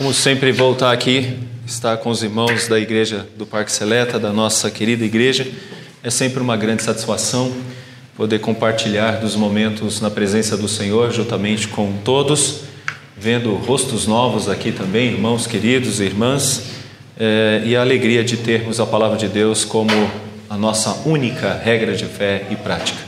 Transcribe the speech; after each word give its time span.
Como 0.00 0.14
sempre, 0.14 0.50
voltar 0.50 0.92
aqui, 0.92 1.36
estar 1.66 1.98
com 1.98 2.08
os 2.08 2.22
irmãos 2.22 2.66
da 2.66 2.80
igreja 2.80 3.26
do 3.36 3.44
Parque 3.44 3.70
Seleta, 3.70 4.18
da 4.18 4.32
nossa 4.32 4.70
querida 4.70 5.04
igreja, 5.04 5.46
é 6.02 6.08
sempre 6.08 6.40
uma 6.40 6.56
grande 6.56 6.82
satisfação 6.82 7.52
poder 8.16 8.38
compartilhar 8.38 9.20
dos 9.20 9.36
momentos 9.36 10.00
na 10.00 10.08
presença 10.08 10.56
do 10.56 10.66
Senhor, 10.66 11.12
juntamente 11.12 11.68
com 11.68 11.92
todos, 12.02 12.60
vendo 13.14 13.54
rostos 13.56 14.06
novos 14.06 14.48
aqui 14.48 14.72
também, 14.72 15.12
irmãos 15.12 15.46
queridos 15.46 16.00
e 16.00 16.04
irmãs, 16.04 16.62
é, 17.18 17.60
e 17.66 17.76
a 17.76 17.82
alegria 17.82 18.24
de 18.24 18.38
termos 18.38 18.80
a 18.80 18.86
palavra 18.86 19.18
de 19.18 19.28
Deus 19.28 19.66
como 19.66 19.92
a 20.48 20.56
nossa 20.56 21.02
única 21.06 21.60
regra 21.62 21.94
de 21.94 22.06
fé 22.06 22.46
e 22.50 22.56
prática. 22.56 23.00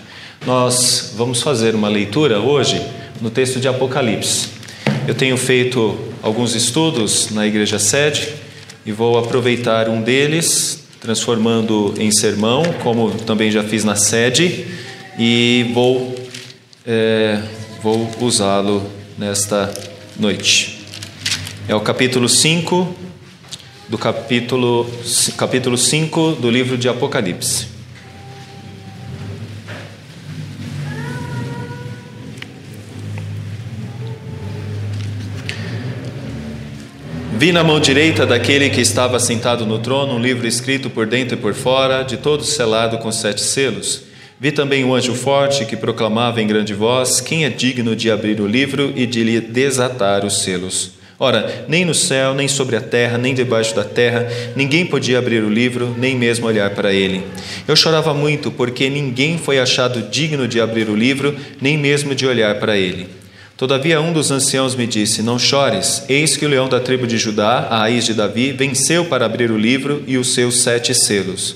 Nós 0.45 1.14
vamos 1.16 1.40
fazer 1.40 1.74
uma 1.74 1.88
leitura 1.88 2.38
hoje 2.38 2.86
no 3.18 3.31
texto 3.31 3.59
de 3.59 3.67
Apocalipse. 3.67 4.61
Eu 5.06 5.16
tenho 5.16 5.36
feito 5.36 5.98
alguns 6.22 6.54
estudos 6.54 7.30
na 7.30 7.44
igreja 7.44 7.76
sede 7.76 8.29
e 8.86 8.92
vou 8.92 9.18
aproveitar 9.18 9.88
um 9.88 10.00
deles, 10.00 10.84
transformando 11.00 11.92
em 11.98 12.12
sermão, 12.12 12.62
como 12.84 13.11
também 13.11 13.50
já 13.50 13.64
fiz 13.64 13.82
na 13.82 13.96
sede, 13.96 14.64
e 15.18 15.72
vou, 15.75 16.14
é, 16.86 17.42
vou 17.82 18.08
usá-lo 18.20 18.88
nesta 19.18 19.75
noite. 20.16 20.84
É 21.66 21.75
o 21.75 21.80
capítulo 21.80 22.28
5 22.28 22.94
do 23.89 23.98
capítulo, 23.98 24.89
capítulo 25.36 25.76
5 25.76 26.36
do 26.36 26.48
livro 26.48 26.78
de 26.78 26.89
Apocalipse. 26.89 27.71
Vi 37.43 37.51
na 37.51 37.65
mão 37.65 37.81
direita 37.81 38.25
daquele 38.25 38.71
que 38.71 38.81
estava 38.81 39.19
sentado 39.19 39.67
no 39.67 39.81
trono 39.81 40.15
um 40.15 40.21
livro 40.21 40.47
escrito 40.47 40.89
por 40.89 41.07
dentro 41.07 41.35
e 41.35 41.37
por 41.37 41.55
fora, 41.55 42.05
de 42.05 42.17
todo 42.17 42.45
selado 42.45 42.99
com 42.99 43.11
sete 43.11 43.41
selos. 43.41 44.05
Vi 44.39 44.53
também 44.53 44.84
um 44.84 44.95
anjo 44.95 45.12
forte 45.12 45.65
que 45.65 45.77
proclamava 45.77 46.41
em 46.41 46.47
grande 46.47 46.73
voz: 46.73 47.21
Quem 47.21 47.45
é 47.45 47.51
digno 47.51 47.97
de 47.97 48.12
abrir 48.12 48.41
o 48.41 48.47
livro 48.47 48.93
e 48.95 49.07
de 49.07 49.25
lhe 49.25 49.41
desatar 49.41 50.25
os 50.25 50.45
selos? 50.45 50.93
Ora, 51.19 51.65
nem 51.67 51.84
no 51.84 51.95
céu, 51.97 52.33
nem 52.33 52.47
sobre 52.47 52.77
a 52.77 52.81
terra, 52.81 53.19
nem 53.19 53.34
debaixo 53.34 53.75
da 53.75 53.83
terra, 53.83 54.29
ninguém 54.55 54.87
podia 54.87 55.19
abrir 55.19 55.43
o 55.43 55.51
livro, 55.51 55.97
nem 55.99 56.15
mesmo 56.15 56.47
olhar 56.47 56.71
para 56.71 56.93
ele. 56.93 57.25
Eu 57.67 57.75
chorava 57.75 58.15
muito, 58.15 58.53
porque 58.53 58.89
ninguém 58.89 59.37
foi 59.37 59.59
achado 59.59 60.03
digno 60.03 60.47
de 60.47 60.61
abrir 60.61 60.89
o 60.89 60.95
livro, 60.95 61.34
nem 61.61 61.77
mesmo 61.77 62.15
de 62.15 62.25
olhar 62.25 62.61
para 62.61 62.79
ele. 62.79 63.22
Todavia 63.63 64.01
um 64.01 64.13
dos 64.13 64.33
anciãos 64.33 64.75
me 64.75 64.89
disse: 64.89 65.23
Não 65.23 65.39
chores, 65.39 66.03
eis 66.09 66.37
que 66.37 66.45
o 66.45 66.49
leão 66.49 66.69
da 66.69 66.81
tribo 66.81 67.07
de 67.07 67.17
Judá, 67.17 67.69
a 67.71 67.79
raiz 67.79 68.05
de 68.05 68.13
Davi, 68.13 68.51
venceu 68.51 69.05
para 69.05 69.25
abrir 69.25 69.53
o 69.53 69.57
livro 69.57 70.03
e 70.05 70.19
os 70.19 70.35
seus 70.35 70.63
sete 70.63 70.93
selos. 70.93 71.55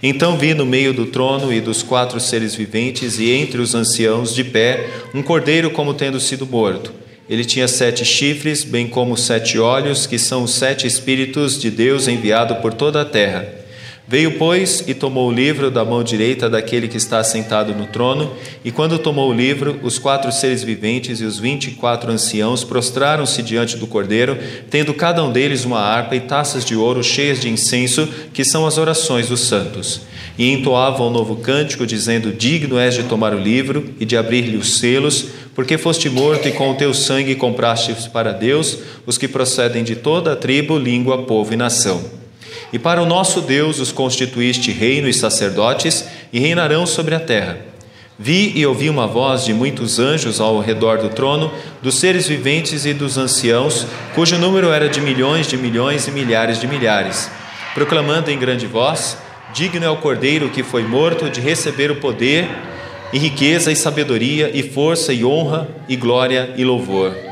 Então 0.00 0.38
vi 0.38 0.54
no 0.54 0.64
meio 0.64 0.94
do 0.94 1.06
trono 1.06 1.52
e 1.52 1.60
dos 1.60 1.82
quatro 1.82 2.20
seres 2.20 2.54
viventes 2.54 3.18
e 3.18 3.32
entre 3.32 3.60
os 3.60 3.74
anciãos 3.74 4.32
de 4.32 4.44
pé 4.44 4.86
um 5.12 5.24
cordeiro 5.24 5.72
como 5.72 5.92
tendo 5.92 6.20
sido 6.20 6.46
morto. 6.46 6.92
Ele 7.28 7.44
tinha 7.44 7.66
sete 7.66 8.04
chifres, 8.04 8.62
bem 8.62 8.86
como 8.86 9.16
sete 9.16 9.58
olhos, 9.58 10.06
que 10.06 10.20
são 10.20 10.44
os 10.44 10.54
sete 10.54 10.86
espíritos 10.86 11.60
de 11.60 11.68
Deus 11.68 12.06
enviado 12.06 12.54
por 12.62 12.72
toda 12.72 13.00
a 13.00 13.04
terra. 13.04 13.59
Veio, 14.10 14.32
pois, 14.38 14.82
e 14.88 14.92
tomou 14.92 15.28
o 15.28 15.32
livro 15.32 15.70
da 15.70 15.84
mão 15.84 16.02
direita 16.02 16.50
daquele 16.50 16.88
que 16.88 16.96
está 16.96 17.22
sentado 17.22 17.72
no 17.72 17.86
trono, 17.86 18.32
e 18.64 18.72
quando 18.72 18.98
tomou 18.98 19.30
o 19.30 19.32
livro, 19.32 19.78
os 19.84 20.00
quatro 20.00 20.32
seres 20.32 20.64
viventes 20.64 21.20
e 21.20 21.24
os 21.24 21.38
vinte 21.38 21.68
e 21.68 21.70
quatro 21.74 22.10
anciãos 22.10 22.64
prostraram-se 22.64 23.40
diante 23.40 23.76
do 23.76 23.86
cordeiro, 23.86 24.36
tendo 24.68 24.92
cada 24.92 25.22
um 25.22 25.30
deles 25.30 25.64
uma 25.64 25.78
harpa 25.78 26.16
e 26.16 26.20
taças 26.20 26.64
de 26.64 26.74
ouro 26.74 27.04
cheias 27.04 27.40
de 27.40 27.48
incenso, 27.48 28.08
que 28.32 28.44
são 28.44 28.66
as 28.66 28.78
orações 28.78 29.28
dos 29.28 29.42
santos. 29.42 30.00
E 30.36 30.50
entoavam 30.50 31.06
um 31.06 31.12
novo 31.12 31.36
cântico, 31.36 31.86
dizendo: 31.86 32.32
Digno 32.32 32.80
és 32.80 32.94
de 32.94 33.04
tomar 33.04 33.32
o 33.32 33.38
livro 33.38 33.94
e 34.00 34.04
de 34.04 34.16
abrir-lhe 34.16 34.56
os 34.56 34.80
selos, 34.80 35.26
porque 35.54 35.78
foste 35.78 36.10
morto 36.10 36.48
e 36.48 36.50
com 36.50 36.72
o 36.72 36.74
teu 36.74 36.92
sangue 36.92 37.36
compraste 37.36 37.94
para 38.12 38.32
Deus 38.32 38.76
os 39.06 39.16
que 39.16 39.28
procedem 39.28 39.84
de 39.84 39.94
toda 39.94 40.32
a 40.32 40.36
tribo, 40.36 40.76
língua, 40.76 41.22
povo 41.22 41.54
e 41.54 41.56
nação 41.56 42.19
e 42.72 42.78
para 42.78 43.02
o 43.02 43.06
nosso 43.06 43.40
Deus 43.40 43.80
os 43.80 43.92
constituíste 43.92 44.70
reino 44.70 45.08
e 45.08 45.14
sacerdotes, 45.14 46.06
e 46.32 46.38
reinarão 46.38 46.86
sobre 46.86 47.14
a 47.14 47.20
terra. 47.20 47.58
Vi 48.22 48.52
e 48.54 48.66
ouvi 48.66 48.90
uma 48.90 49.06
voz 49.06 49.44
de 49.46 49.54
muitos 49.54 49.98
anjos 49.98 50.40
ao 50.40 50.60
redor 50.60 50.98
do 50.98 51.08
trono, 51.08 51.50
dos 51.80 51.94
seres 51.94 52.28
viventes 52.28 52.84
e 52.84 52.92
dos 52.92 53.16
anciãos, 53.16 53.86
cujo 54.14 54.36
número 54.36 54.70
era 54.70 54.90
de 54.90 55.00
milhões 55.00 55.46
de 55.46 55.56
milhões 55.56 56.06
e 56.06 56.10
milhares 56.10 56.60
de 56.60 56.66
milhares, 56.66 57.30
proclamando 57.72 58.30
em 58.30 58.38
grande 58.38 58.66
voz: 58.66 59.16
Digno 59.54 59.84
é 59.84 59.88
o 59.88 59.96
cordeiro 59.96 60.50
que 60.50 60.62
foi 60.62 60.82
morto 60.82 61.30
de 61.30 61.40
receber 61.40 61.90
o 61.90 61.96
poder, 61.96 62.46
e 63.10 63.18
riqueza, 63.18 63.72
e 63.72 63.76
sabedoria, 63.76 64.50
e 64.52 64.62
força, 64.62 65.14
e 65.14 65.24
honra, 65.24 65.66
e 65.88 65.96
glória, 65.96 66.52
e 66.56 66.64
louvor. 66.64 67.29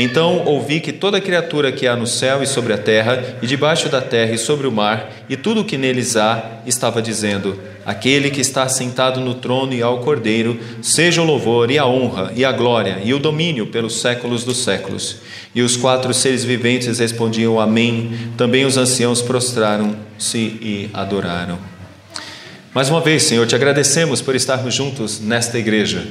Então 0.00 0.44
ouvi 0.44 0.78
que 0.78 0.92
toda 0.92 1.20
criatura 1.20 1.72
que 1.72 1.84
há 1.84 1.96
no 1.96 2.06
céu 2.06 2.40
e 2.40 2.46
sobre 2.46 2.72
a 2.72 2.78
terra, 2.78 3.36
e 3.42 3.46
debaixo 3.48 3.88
da 3.88 4.00
terra 4.00 4.32
e 4.32 4.38
sobre 4.38 4.64
o 4.68 4.70
mar, 4.70 5.10
e 5.28 5.36
tudo 5.36 5.62
o 5.62 5.64
que 5.64 5.76
neles 5.76 6.16
há, 6.16 6.60
estava 6.64 7.02
dizendo: 7.02 7.58
Aquele 7.84 8.30
que 8.30 8.40
está 8.40 8.68
sentado 8.68 9.20
no 9.20 9.34
trono 9.34 9.74
e 9.74 9.82
ao 9.82 9.98
Cordeiro, 9.98 10.56
seja 10.80 11.20
o 11.20 11.24
louvor 11.24 11.68
e 11.72 11.78
a 11.78 11.84
honra 11.84 12.32
e 12.36 12.44
a 12.44 12.52
glória 12.52 13.00
e 13.02 13.12
o 13.12 13.18
domínio 13.18 13.66
pelos 13.66 14.00
séculos 14.00 14.44
dos 14.44 14.58
séculos. 14.58 15.16
E 15.52 15.62
os 15.62 15.76
quatro 15.76 16.14
seres 16.14 16.44
viventes 16.44 17.00
respondiam: 17.00 17.58
Amém. 17.58 18.12
Também 18.36 18.64
os 18.64 18.76
anciãos 18.76 19.20
prostraram-se 19.20 20.38
e 20.38 20.90
adoraram. 20.94 21.58
Mais 22.72 22.88
uma 22.88 23.00
vez, 23.00 23.24
Senhor, 23.24 23.48
te 23.48 23.56
agradecemos 23.56 24.22
por 24.22 24.36
estarmos 24.36 24.74
juntos 24.74 25.20
nesta 25.20 25.58
igreja. 25.58 26.06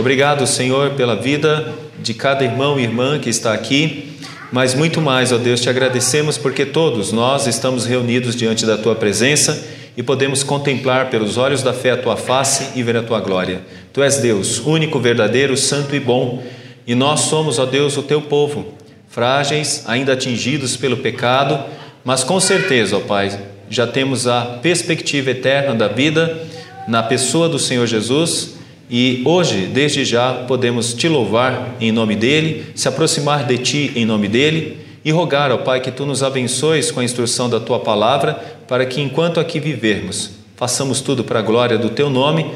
Obrigado, 0.00 0.46
Senhor, 0.46 0.92
pela 0.92 1.14
vida 1.14 1.74
de 1.98 2.14
cada 2.14 2.42
irmão 2.42 2.80
e 2.80 2.82
irmã 2.82 3.18
que 3.18 3.28
está 3.28 3.52
aqui, 3.52 4.14
mas 4.50 4.74
muito 4.74 4.98
mais, 4.98 5.30
ó 5.30 5.36
Deus, 5.36 5.60
te 5.60 5.68
agradecemos 5.68 6.38
porque 6.38 6.64
todos 6.64 7.12
nós 7.12 7.46
estamos 7.46 7.84
reunidos 7.84 8.34
diante 8.34 8.64
da 8.64 8.78
tua 8.78 8.94
presença 8.94 9.62
e 9.94 10.02
podemos 10.02 10.42
contemplar 10.42 11.10
pelos 11.10 11.36
olhos 11.36 11.62
da 11.62 11.74
fé 11.74 11.90
a 11.90 11.98
tua 11.98 12.16
face 12.16 12.68
e 12.74 12.82
ver 12.82 12.96
a 12.96 13.02
tua 13.02 13.20
glória. 13.20 13.60
Tu 13.92 14.02
és 14.02 14.16
Deus, 14.16 14.58
único, 14.60 14.98
verdadeiro, 14.98 15.54
santo 15.54 15.94
e 15.94 16.00
bom, 16.00 16.42
e 16.86 16.94
nós 16.94 17.20
somos, 17.20 17.58
ó 17.58 17.66
Deus, 17.66 17.98
o 17.98 18.02
teu 18.02 18.22
povo, 18.22 18.72
frágeis, 19.06 19.84
ainda 19.86 20.14
atingidos 20.14 20.78
pelo 20.78 20.96
pecado, 20.96 21.62
mas 22.02 22.24
com 22.24 22.40
certeza, 22.40 22.96
ó 22.96 23.00
Pai, 23.00 23.38
já 23.68 23.86
temos 23.86 24.26
a 24.26 24.60
perspectiva 24.62 25.32
eterna 25.32 25.74
da 25.74 25.88
vida 25.88 26.48
na 26.88 27.02
pessoa 27.02 27.50
do 27.50 27.58
Senhor 27.58 27.86
Jesus 27.86 28.59
e 28.90 29.22
hoje, 29.24 29.66
desde 29.66 30.04
já, 30.04 30.32
podemos 30.32 30.92
te 30.92 31.08
louvar 31.08 31.76
em 31.80 31.92
nome 31.92 32.16
dele, 32.16 32.66
se 32.74 32.88
aproximar 32.88 33.46
de 33.46 33.56
ti 33.58 33.92
em 33.94 34.04
nome 34.04 34.26
dele 34.26 34.78
e 35.04 35.12
rogar 35.12 35.52
ao 35.52 35.58
Pai 35.58 35.80
que 35.80 35.92
tu 35.92 36.04
nos 36.04 36.24
abençoes 36.24 36.90
com 36.90 36.98
a 36.98 37.04
instrução 37.04 37.48
da 37.48 37.60
tua 37.60 37.78
palavra, 37.78 38.34
para 38.66 38.84
que 38.84 39.00
enquanto 39.00 39.38
aqui 39.38 39.60
vivermos, 39.60 40.32
façamos 40.56 41.00
tudo 41.00 41.22
para 41.22 41.38
a 41.38 41.42
glória 41.42 41.78
do 41.78 41.90
teu 41.90 42.10
nome, 42.10 42.50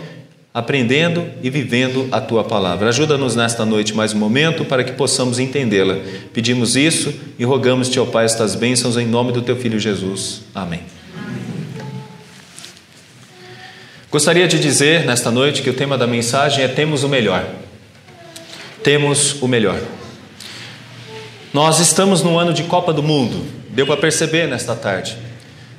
aprendendo 0.52 1.24
e 1.40 1.48
vivendo 1.48 2.08
a 2.10 2.20
tua 2.20 2.42
palavra. 2.42 2.88
Ajuda-nos 2.88 3.36
nesta 3.36 3.64
noite 3.64 3.94
mais 3.94 4.12
um 4.12 4.18
momento 4.18 4.64
para 4.64 4.82
que 4.82 4.92
possamos 4.92 5.38
entendê-la. 5.38 5.98
Pedimos 6.32 6.74
isso 6.74 7.14
e 7.38 7.44
rogamos-te, 7.44 8.00
ó 8.00 8.04
Pai, 8.04 8.24
estas 8.24 8.56
bênçãos 8.56 8.96
em 8.96 9.06
nome 9.06 9.30
do 9.30 9.40
teu 9.40 9.54
filho 9.54 9.78
Jesus. 9.78 10.42
Amém. 10.52 10.80
Gostaria 14.14 14.46
de 14.46 14.60
dizer 14.60 15.04
nesta 15.04 15.28
noite 15.28 15.60
que 15.60 15.68
o 15.68 15.74
tema 15.74 15.98
da 15.98 16.06
mensagem 16.06 16.62
é 16.62 16.68
Temos 16.68 17.02
o 17.02 17.08
Melhor. 17.08 17.44
Temos 18.80 19.42
o 19.42 19.48
melhor. 19.48 19.76
Nós 21.52 21.80
estamos 21.80 22.22
no 22.22 22.38
ano 22.38 22.52
de 22.52 22.62
Copa 22.62 22.92
do 22.92 23.02
Mundo, 23.02 23.44
deu 23.70 23.84
para 23.84 23.96
perceber 23.96 24.46
nesta 24.46 24.76
tarde. 24.76 25.18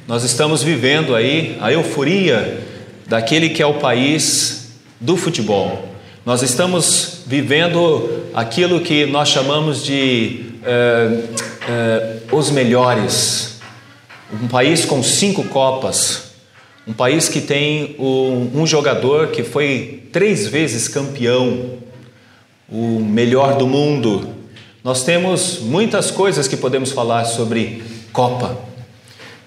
Nós 0.06 0.26
estamos 0.26 0.62
vivendo 0.62 1.16
aí 1.16 1.58
a 1.62 1.72
euforia 1.72 2.60
daquele 3.08 3.52
que 3.52 3.62
é 3.62 3.66
o 3.66 3.76
país 3.76 4.74
do 5.00 5.16
futebol. 5.16 5.96
Nós 6.26 6.42
estamos 6.42 7.22
vivendo 7.26 8.26
aquilo 8.34 8.82
que 8.82 9.06
nós 9.06 9.30
chamamos 9.30 9.82
de 9.82 10.48
eh, 10.62 11.22
eh, 11.70 12.18
os 12.34 12.52
melhores. 12.52 13.62
Um 14.44 14.50
país 14.50 14.84
com 14.84 15.02
cinco 15.02 15.46
Copas, 15.46 16.25
um 16.88 16.94
país 16.94 17.28
que 17.28 17.42
tem 17.42 17.96
um, 17.98 18.66
jogador 18.66 19.30
que 19.30 19.44
foi 19.44 20.04
três 20.12 20.48
vezes 20.48 20.88
campeão, 20.88 21.80
o 22.70 23.00
melhor 23.00 23.58
do 23.58 23.66
mundo. 23.66 24.30
Nós 24.84 25.04
temos 25.04 25.60
muitas 25.62 26.12
coisas 26.12 26.48
que 26.48 26.56
podemos 26.56 26.92
falar 26.92 27.26
sobre 27.26 27.82
Copa, 28.14 28.58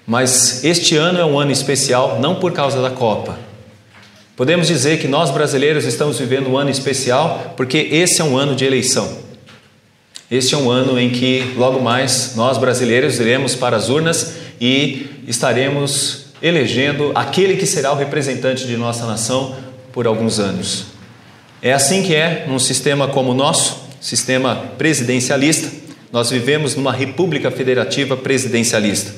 mas 0.05 0.63
este 0.65 0.97
ano 0.97 1.19
é 1.19 1.25
um 1.25 1.39
ano 1.39 1.51
especial 1.51 2.19
não 2.19 2.35
por 2.35 2.51
causa 2.51 2.81
da 2.81 2.89
Copa. 2.89 3.39
Podemos 4.35 4.67
dizer 4.67 4.99
que 4.99 5.07
nós 5.07 5.31
brasileiros 5.31 5.85
estamos 5.85 6.19
vivendo 6.19 6.49
um 6.49 6.57
ano 6.57 6.69
especial 6.69 7.53
porque 7.55 7.77
esse 7.77 8.21
é 8.21 8.23
um 8.23 8.37
ano 8.37 8.55
de 8.55 8.65
eleição. 8.65 9.17
Este 10.29 10.55
é 10.55 10.57
um 10.57 10.69
ano 10.69 10.99
em 10.99 11.09
que, 11.09 11.53
logo 11.57 11.81
mais, 11.81 12.35
nós 12.35 12.57
brasileiros 12.57 13.19
iremos 13.19 13.55
para 13.55 13.75
as 13.75 13.89
urnas 13.89 14.35
e 14.61 15.09
estaremos 15.27 16.28
elegendo 16.41 17.11
aquele 17.15 17.57
que 17.57 17.65
será 17.65 17.91
o 17.91 17.95
representante 17.95 18.65
de 18.65 18.77
nossa 18.77 19.05
nação 19.05 19.55
por 19.91 20.07
alguns 20.07 20.39
anos. 20.39 20.85
É 21.61 21.73
assim 21.73 22.03
que 22.03 22.15
é 22.15 22.45
num 22.47 22.59
sistema 22.59 23.07
como 23.07 23.31
o 23.31 23.35
nosso, 23.35 23.89
sistema 23.99 24.55
presidencialista. 24.77 25.69
Nós 26.11 26.29
vivemos 26.29 26.75
numa 26.75 26.93
república 26.93 27.51
federativa 27.51 28.15
presidencialista. 28.15 29.13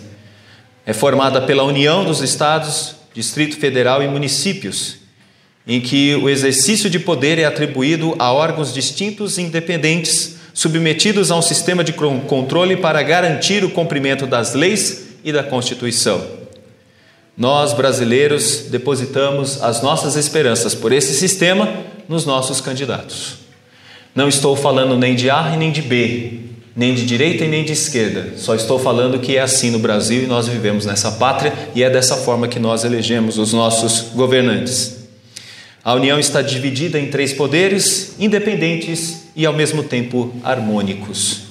É 0.85 0.94
formada 0.94 1.41
pela 1.41 1.63
união 1.63 2.03
dos 2.03 2.21
estados, 2.21 2.95
Distrito 3.13 3.57
Federal 3.57 4.01
e 4.01 4.07
municípios, 4.07 4.97
em 5.68 5.79
que 5.79 6.15
o 6.15 6.27
exercício 6.27 6.89
de 6.89 6.97
poder 6.97 7.38
é 7.38 7.45
atribuído 7.45 8.15
a 8.18 8.33
órgãos 8.33 8.73
distintos 8.73 9.38
e 9.38 9.44
independentes, 9.44 10.38
submetidos 10.53 11.29
a 11.29 11.35
um 11.35 11.41
sistema 11.41 11.83
de 11.83 11.94
controle 11.94 12.77
para 12.77 13.03
garantir 13.03 13.63
o 13.63 13.69
cumprimento 13.69 14.25
das 14.25 14.56
leis 14.56 15.09
e 15.23 15.31
da 15.31 15.44
Constituição. 15.44 16.40
Nós, 17.38 17.74
brasileiros, 17.74 18.66
depositamos 18.69 19.62
as 19.63 19.81
nossas 19.81 20.16
esperanças 20.16 20.75
por 20.75 20.92
esse 20.92 21.13
sistema 21.13 21.68
nos 22.07 22.25
nossos 22.25 22.60
candidatos. 22.60 23.36
Não 24.13 24.28
estou 24.28 24.56
falando 24.56 24.98
nem 24.98 25.16
de 25.16 25.30
A 25.30 25.51
e 25.54 25.57
nem 25.57 25.72
de 25.72 25.81
B, 25.81 26.39
nem 26.75 26.94
de 26.94 27.06
direita 27.06 27.45
e 27.45 27.48
nem 27.48 27.63
de 27.63 27.72
esquerda. 27.72 28.33
Só 28.38 28.54
estou 28.54 28.78
falando 28.78 29.19
que 29.19 29.38
é 29.38 29.42
assim 29.42 29.72
no 29.72 29.80
Brasil 29.80 30.24
e 30.24 30.28
nós 30.28 30.48
vivemos 30.48 30.86
nessa 30.86 31.12
pátria 31.13 31.54
e 31.74 31.81
é 31.81 31.89
dessa 31.89 32.18
forma 32.18 32.48
que 32.48 32.60
nós 32.60 32.83
elegemos 32.83 33.38
os 33.38 33.54
nossos 33.54 34.12
governantes. 34.13 35.00
A 35.83 35.94
União 35.94 36.19
está 36.19 36.42
dividida 36.42 37.00
em 37.00 37.10
três 37.10 37.33
poderes 37.33 38.16
independentes 38.19 39.30
e 39.36 39.45
ao 39.45 39.54
mesmo 39.54 39.83
tempo 39.83 40.33
harmônicos. 40.44 41.44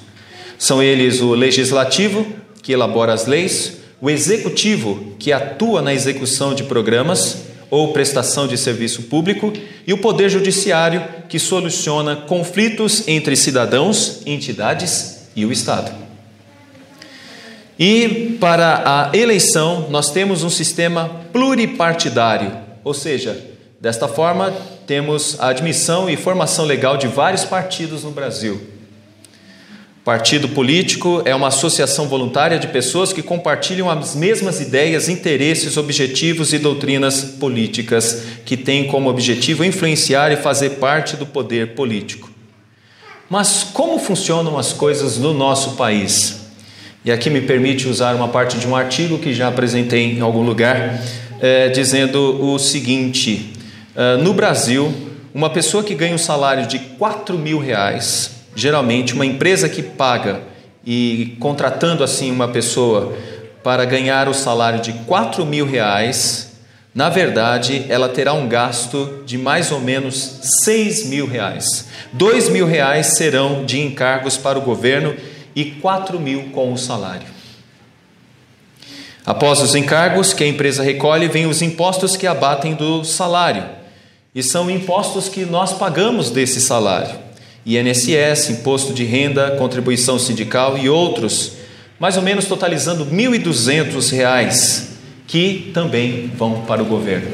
São 0.58 0.82
eles 0.82 1.20
o 1.20 1.32
legislativo, 1.32 2.26
que 2.62 2.72
elabora 2.72 3.14
as 3.14 3.26
leis, 3.26 3.79
o 4.00 4.08
executivo, 4.08 5.14
que 5.18 5.32
atua 5.32 5.82
na 5.82 5.92
execução 5.92 6.54
de 6.54 6.64
programas 6.64 7.50
ou 7.70 7.92
prestação 7.92 8.48
de 8.48 8.58
serviço 8.58 9.04
público, 9.04 9.52
e 9.86 9.92
o 9.92 9.98
poder 9.98 10.28
judiciário, 10.28 11.04
que 11.28 11.38
soluciona 11.38 12.16
conflitos 12.16 13.06
entre 13.06 13.36
cidadãos, 13.36 14.22
entidades 14.26 15.28
e 15.36 15.44
o 15.44 15.52
Estado. 15.52 15.92
E 17.78 18.36
para 18.40 18.82
a 18.84 19.16
eleição, 19.16 19.86
nós 19.88 20.10
temos 20.10 20.42
um 20.42 20.50
sistema 20.50 21.22
pluripartidário, 21.32 22.52
ou 22.82 22.92
seja, 22.92 23.40
desta 23.80 24.08
forma, 24.08 24.52
temos 24.86 25.36
a 25.38 25.48
admissão 25.48 26.10
e 26.10 26.16
formação 26.16 26.64
legal 26.64 26.96
de 26.96 27.06
vários 27.06 27.44
partidos 27.44 28.02
no 28.02 28.10
Brasil. 28.10 28.60
Partido 30.10 30.48
político 30.48 31.22
é 31.24 31.32
uma 31.36 31.46
associação 31.46 32.08
voluntária 32.08 32.58
de 32.58 32.66
pessoas 32.66 33.12
que 33.12 33.22
compartilham 33.22 33.88
as 33.88 34.16
mesmas 34.16 34.60
ideias, 34.60 35.08
interesses, 35.08 35.76
objetivos 35.76 36.52
e 36.52 36.58
doutrinas 36.58 37.22
políticas, 37.22 38.24
que 38.44 38.56
têm 38.56 38.88
como 38.88 39.08
objetivo 39.08 39.64
influenciar 39.64 40.32
e 40.32 40.36
fazer 40.36 40.70
parte 40.80 41.16
do 41.16 41.24
poder 41.24 41.76
político. 41.76 42.28
Mas 43.28 43.62
como 43.72 44.00
funcionam 44.00 44.58
as 44.58 44.72
coisas 44.72 45.16
no 45.16 45.32
nosso 45.32 45.76
país? 45.76 46.40
E 47.04 47.12
aqui 47.12 47.30
me 47.30 47.42
permite 47.42 47.86
usar 47.86 48.16
uma 48.16 48.26
parte 48.26 48.58
de 48.58 48.66
um 48.66 48.74
artigo 48.74 49.16
que 49.16 49.32
já 49.32 49.46
apresentei 49.46 50.18
em 50.18 50.20
algum 50.20 50.42
lugar, 50.42 51.00
é, 51.40 51.68
dizendo 51.68 52.44
o 52.44 52.58
seguinte: 52.58 53.52
é, 53.94 54.16
no 54.16 54.34
Brasil, 54.34 54.92
uma 55.32 55.50
pessoa 55.50 55.84
que 55.84 55.94
ganha 55.94 56.16
um 56.16 56.18
salário 56.18 56.66
de 56.66 56.80
4 56.98 57.38
mil 57.38 57.60
reais 57.60 58.39
Geralmente, 58.54 59.14
uma 59.14 59.26
empresa 59.26 59.68
que 59.68 59.82
paga 59.82 60.42
e 60.84 61.36
contratando 61.38 62.02
assim 62.02 62.30
uma 62.30 62.48
pessoa 62.48 63.14
para 63.62 63.84
ganhar 63.84 64.28
o 64.28 64.34
salário 64.34 64.80
de 64.80 64.92
4 64.92 65.44
mil 65.44 65.66
reais, 65.66 66.52
na 66.94 67.08
verdade, 67.08 67.84
ela 67.88 68.08
terá 68.08 68.32
um 68.32 68.48
gasto 68.48 69.22
de 69.24 69.38
mais 69.38 69.70
ou 69.70 69.80
menos 69.80 70.40
6 70.64 71.06
mil 71.06 71.26
reais. 71.26 71.86
2 72.12 72.48
mil 72.48 72.66
reais 72.66 73.14
serão 73.16 73.64
de 73.64 73.80
encargos 73.80 74.36
para 74.36 74.58
o 74.58 74.62
governo 74.62 75.14
e 75.54 75.66
4 75.66 76.18
mil 76.18 76.50
com 76.50 76.72
o 76.72 76.78
salário. 76.78 77.28
Após 79.24 79.60
os 79.60 79.74
encargos 79.74 80.32
que 80.32 80.42
a 80.42 80.48
empresa 80.48 80.82
recolhe, 80.82 81.28
vêm 81.28 81.46
os 81.46 81.62
impostos 81.62 82.16
que 82.16 82.26
abatem 82.26 82.74
do 82.74 83.04
salário. 83.04 83.64
E 84.34 84.42
são 84.42 84.70
impostos 84.70 85.28
que 85.28 85.44
nós 85.44 85.72
pagamos 85.72 86.30
desse 86.30 86.60
salário. 86.60 87.16
INSS, 87.64 88.50
imposto 88.50 88.92
de 88.92 89.04
renda, 89.04 89.56
contribuição 89.56 90.18
sindical 90.18 90.78
e 90.78 90.88
outros, 90.88 91.52
mais 91.98 92.16
ou 92.16 92.22
menos 92.22 92.46
totalizando 92.46 93.04
R$ 93.04 93.10
1.200, 93.10 94.84
que 95.26 95.70
também 95.74 96.30
vão 96.34 96.62
para 96.62 96.82
o 96.82 96.86
governo. 96.86 97.30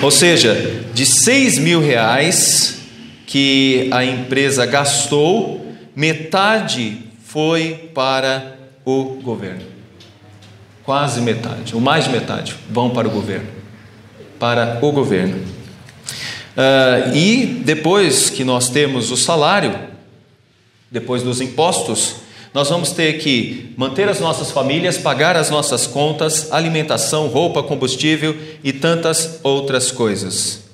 Ou 0.00 0.10
seja, 0.10 0.84
de 0.94 1.04
R$ 1.04 1.60
mil 1.60 1.80
reais 1.80 2.78
que 3.26 3.88
a 3.92 4.04
empresa 4.04 4.64
gastou, 4.64 5.66
metade 5.94 6.98
foi 7.24 7.90
para 7.92 8.56
o 8.84 9.20
governo. 9.22 9.62
Quase 10.84 11.20
metade, 11.20 11.74
ou 11.74 11.80
mais 11.80 12.04
de 12.04 12.10
metade, 12.10 12.54
vão 12.70 12.90
para 12.90 13.06
o 13.06 13.10
governo. 13.10 13.48
Para 14.38 14.78
o 14.80 14.92
governo. 14.92 15.57
Uh, 16.58 17.14
e 17.14 17.46
depois 17.64 18.30
que 18.30 18.42
nós 18.42 18.68
temos 18.68 19.12
o 19.12 19.16
salário, 19.16 19.78
depois 20.90 21.22
dos 21.22 21.40
impostos, 21.40 22.16
nós 22.52 22.68
vamos 22.68 22.90
ter 22.90 23.18
que 23.18 23.72
manter 23.76 24.08
as 24.08 24.18
nossas 24.18 24.50
famílias, 24.50 24.98
pagar 24.98 25.36
as 25.36 25.50
nossas 25.50 25.86
contas, 25.86 26.50
alimentação, 26.50 27.28
roupa, 27.28 27.62
combustível 27.62 28.36
e 28.64 28.72
tantas 28.72 29.38
outras 29.44 29.92
coisas. 29.92 30.64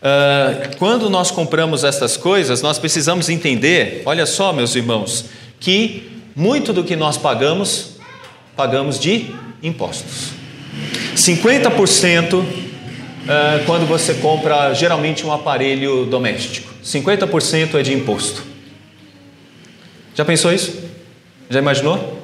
Uh, 0.00 0.76
quando 0.76 1.08
nós 1.08 1.30
compramos 1.30 1.84
essas 1.84 2.16
coisas, 2.16 2.60
nós 2.60 2.80
precisamos 2.80 3.28
entender, 3.28 4.02
olha 4.04 4.26
só, 4.26 4.52
meus 4.52 4.74
irmãos, 4.74 5.26
que 5.60 6.10
muito 6.34 6.72
do 6.72 6.82
que 6.82 6.96
nós 6.96 7.16
pagamos, 7.16 7.90
pagamos 8.56 8.98
de 8.98 9.26
impostos. 9.62 10.30
50% 11.14 12.71
uh, 13.22 13.64
quando 13.66 13.86
você 13.86 14.14
compra 14.14 14.74
geralmente 14.74 15.26
um 15.26 15.32
aparelho 15.32 16.06
doméstico. 16.06 16.72
50% 16.84 17.74
é 17.74 17.82
de 17.82 17.92
imposto. 17.92 18.42
Já 20.14 20.24
pensou 20.24 20.52
isso? 20.52 20.78
Já 21.48 21.58
imaginou? 21.58 22.22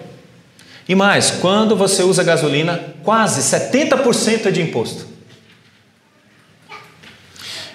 E 0.88 0.94
mais, 0.94 1.30
quando 1.30 1.76
você 1.76 2.02
usa 2.02 2.24
gasolina, 2.24 2.80
quase 3.02 3.42
70% 3.42 4.46
é 4.46 4.50
de 4.50 4.62
imposto. 4.62 5.06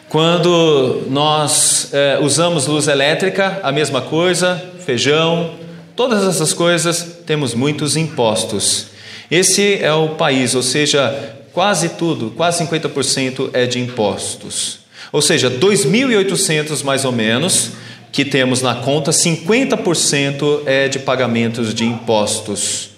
Quando 0.10 1.08
nós 1.10 1.90
é, 1.92 2.20
usamos 2.22 2.68
luz 2.68 2.88
elétrica, 2.88 3.60
a 3.64 3.72
mesma 3.72 4.02
coisa, 4.02 4.64
feijão, 4.86 5.56
todas 5.96 6.28
essas 6.28 6.54
coisas, 6.54 7.20
temos 7.26 7.56
muitos 7.56 7.96
impostos. 7.96 8.88
Esse 9.32 9.82
é 9.82 9.92
o 9.92 10.10
país, 10.10 10.54
ou 10.54 10.62
seja, 10.62 11.36
quase 11.54 11.90
tudo, 11.90 12.32
quase 12.32 12.66
50% 12.66 13.52
é 13.54 13.66
de 13.66 13.80
impostos. 13.80 14.80
Ou 15.12 15.22
seja, 15.22 15.50
2.800 15.50 16.84
mais 16.84 17.06
ou 17.06 17.12
menos 17.12 17.72
que 18.12 18.26
temos 18.26 18.62
na 18.62 18.76
conta, 18.76 19.12
50% 19.12 20.64
é 20.66 20.88
de 20.88 21.00
pagamentos 21.00 21.74
de 21.74 21.86
impostos. 21.86 22.92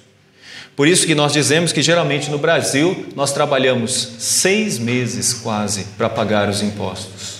Por 0.75 0.87
isso 0.87 1.05
que 1.05 1.15
nós 1.15 1.31
dizemos 1.31 1.71
que 1.71 1.81
geralmente 1.81 2.29
no 2.29 2.37
Brasil 2.37 3.05
nós 3.15 3.31
trabalhamos 3.31 4.15
seis 4.19 4.77
meses 4.77 5.33
quase 5.33 5.85
para 5.97 6.09
pagar 6.09 6.49
os 6.49 6.61
impostos. 6.61 7.35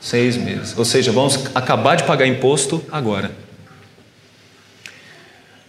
Seis 0.00 0.36
meses. 0.36 0.76
Ou 0.76 0.84
seja, 0.84 1.12
vamos 1.12 1.38
acabar 1.54 1.94
de 1.94 2.02
pagar 2.04 2.26
imposto 2.26 2.84
agora. 2.90 3.30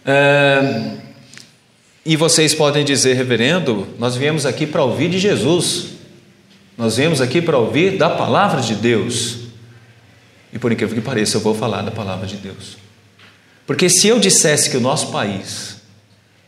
É, 0.04 1.05
e 2.06 2.16
vocês 2.16 2.54
podem 2.54 2.84
dizer, 2.84 3.14
reverendo, 3.14 3.86
nós 3.98 4.16
viemos 4.16 4.46
aqui 4.46 4.66
para 4.66 4.84
ouvir 4.84 5.10
de 5.10 5.18
Jesus, 5.18 5.88
nós 6.78 6.96
viemos 6.96 7.20
aqui 7.20 7.42
para 7.42 7.58
ouvir 7.58 7.98
da 7.98 8.08
palavra 8.08 8.60
de 8.60 8.74
Deus. 8.74 9.38
E 10.52 10.58
por 10.58 10.70
incrível 10.70 10.94
que 10.94 11.00
pareça, 11.00 11.36
eu 11.36 11.40
vou 11.40 11.54
falar 11.54 11.82
da 11.82 11.90
palavra 11.90 12.26
de 12.26 12.36
Deus. 12.36 12.76
Porque 13.66 13.88
se 13.88 14.06
eu 14.06 14.20
dissesse 14.20 14.70
que 14.70 14.76
o 14.76 14.80
nosso 14.80 15.10
país 15.10 15.78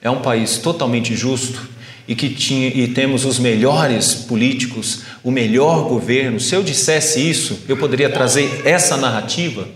é 0.00 0.08
um 0.08 0.20
país 0.20 0.58
totalmente 0.58 1.16
justo 1.16 1.68
e 2.06 2.14
que 2.14 2.28
tinha, 2.28 2.68
e 2.68 2.88
temos 2.88 3.24
os 3.24 3.38
melhores 3.38 4.14
políticos, 4.14 5.02
o 5.24 5.30
melhor 5.30 5.88
governo, 5.88 6.38
se 6.38 6.54
eu 6.54 6.62
dissesse 6.62 7.28
isso, 7.28 7.58
eu 7.68 7.76
poderia 7.76 8.08
trazer 8.08 8.62
essa 8.64 8.96
narrativa 8.96 9.66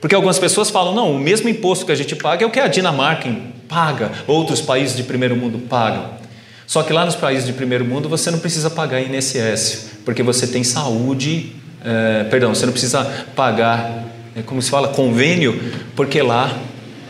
porque 0.00 0.14
algumas 0.14 0.38
pessoas 0.38 0.70
falam, 0.70 0.94
não, 0.94 1.12
o 1.12 1.18
mesmo 1.18 1.48
imposto 1.48 1.84
que 1.84 1.92
a 1.92 1.94
gente 1.94 2.14
paga 2.14 2.44
é 2.44 2.46
o 2.46 2.50
que 2.50 2.60
a 2.60 2.68
Dinamarca 2.68 3.28
paga, 3.68 4.10
outros 4.26 4.60
países 4.60 4.96
de 4.96 5.02
primeiro 5.02 5.36
mundo 5.36 5.58
pagam. 5.58 6.18
Só 6.66 6.82
que 6.82 6.92
lá 6.92 7.04
nos 7.04 7.14
países 7.14 7.46
de 7.46 7.52
primeiro 7.52 7.84
mundo 7.84 8.08
você 8.08 8.30
não 8.30 8.38
precisa 8.38 8.70
pagar 8.70 9.00
INSS, 9.00 9.90
porque 10.04 10.22
você 10.22 10.46
tem 10.46 10.64
saúde, 10.64 11.52
é, 11.84 12.24
perdão, 12.24 12.54
você 12.54 12.66
não 12.66 12.72
precisa 12.72 13.04
pagar 13.34 14.08
é 14.38 14.42
como 14.42 14.62
se 14.62 14.70
fala 14.70 14.88
convênio, 14.88 15.60
porque 15.96 16.22
lá 16.22 16.56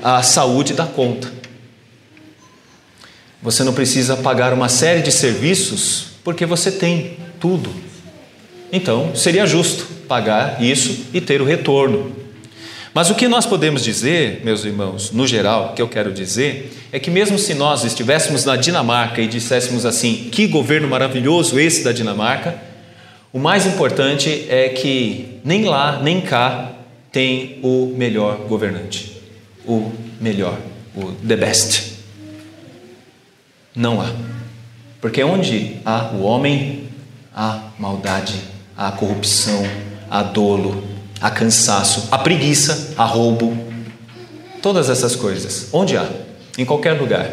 a 0.02 0.22
saúde 0.22 0.72
dá 0.72 0.86
conta. 0.86 1.30
Você 3.42 3.62
não 3.62 3.74
precisa 3.74 4.16
pagar 4.16 4.54
uma 4.54 4.68
série 4.70 5.02
de 5.02 5.12
serviços 5.12 6.06
porque 6.24 6.46
você 6.46 6.72
tem 6.72 7.18
tudo. 7.38 7.70
Então, 8.72 9.14
seria 9.14 9.46
justo 9.46 9.86
pagar 10.08 10.62
isso 10.62 11.06
e 11.12 11.20
ter 11.20 11.42
o 11.42 11.44
retorno. 11.44 12.16
Mas 12.98 13.10
o 13.10 13.14
que 13.14 13.28
nós 13.28 13.46
podemos 13.46 13.84
dizer, 13.84 14.40
meus 14.42 14.64
irmãos, 14.64 15.12
no 15.12 15.24
geral, 15.24 15.72
que 15.72 15.80
eu 15.80 15.86
quero 15.86 16.12
dizer, 16.12 16.88
é 16.90 16.98
que 16.98 17.12
mesmo 17.12 17.38
se 17.38 17.54
nós 17.54 17.84
estivéssemos 17.84 18.44
na 18.44 18.56
Dinamarca 18.56 19.22
e 19.22 19.28
disséssemos 19.28 19.86
assim, 19.86 20.28
que 20.32 20.48
governo 20.48 20.88
maravilhoso 20.88 21.60
esse 21.60 21.84
da 21.84 21.92
Dinamarca, 21.92 22.60
o 23.32 23.38
mais 23.38 23.66
importante 23.66 24.46
é 24.48 24.70
que 24.70 25.38
nem 25.44 25.64
lá, 25.64 26.00
nem 26.02 26.20
cá 26.20 26.72
tem 27.12 27.60
o 27.62 27.94
melhor 27.96 28.34
governante. 28.48 29.22
O 29.64 29.92
melhor, 30.20 30.58
o 30.96 31.12
the 31.24 31.36
best. 31.36 31.98
Não 33.76 34.00
há. 34.00 34.10
Porque 35.00 35.22
onde 35.22 35.76
há 35.84 36.10
o 36.14 36.22
homem, 36.22 36.88
há 37.32 37.62
maldade, 37.78 38.34
há 38.76 38.90
corrupção, 38.90 39.64
há 40.10 40.20
dolo, 40.24 40.82
há 41.20 41.30
cansaço, 41.30 42.08
há 42.10 42.18
preguiça, 42.18 42.94
há 42.96 43.04
roubo. 43.04 43.56
Todas 44.62 44.90
essas 44.90 45.14
coisas. 45.14 45.68
Onde 45.72 45.96
há? 45.96 46.08
Em 46.56 46.64
qualquer 46.64 46.92
lugar. 46.92 47.30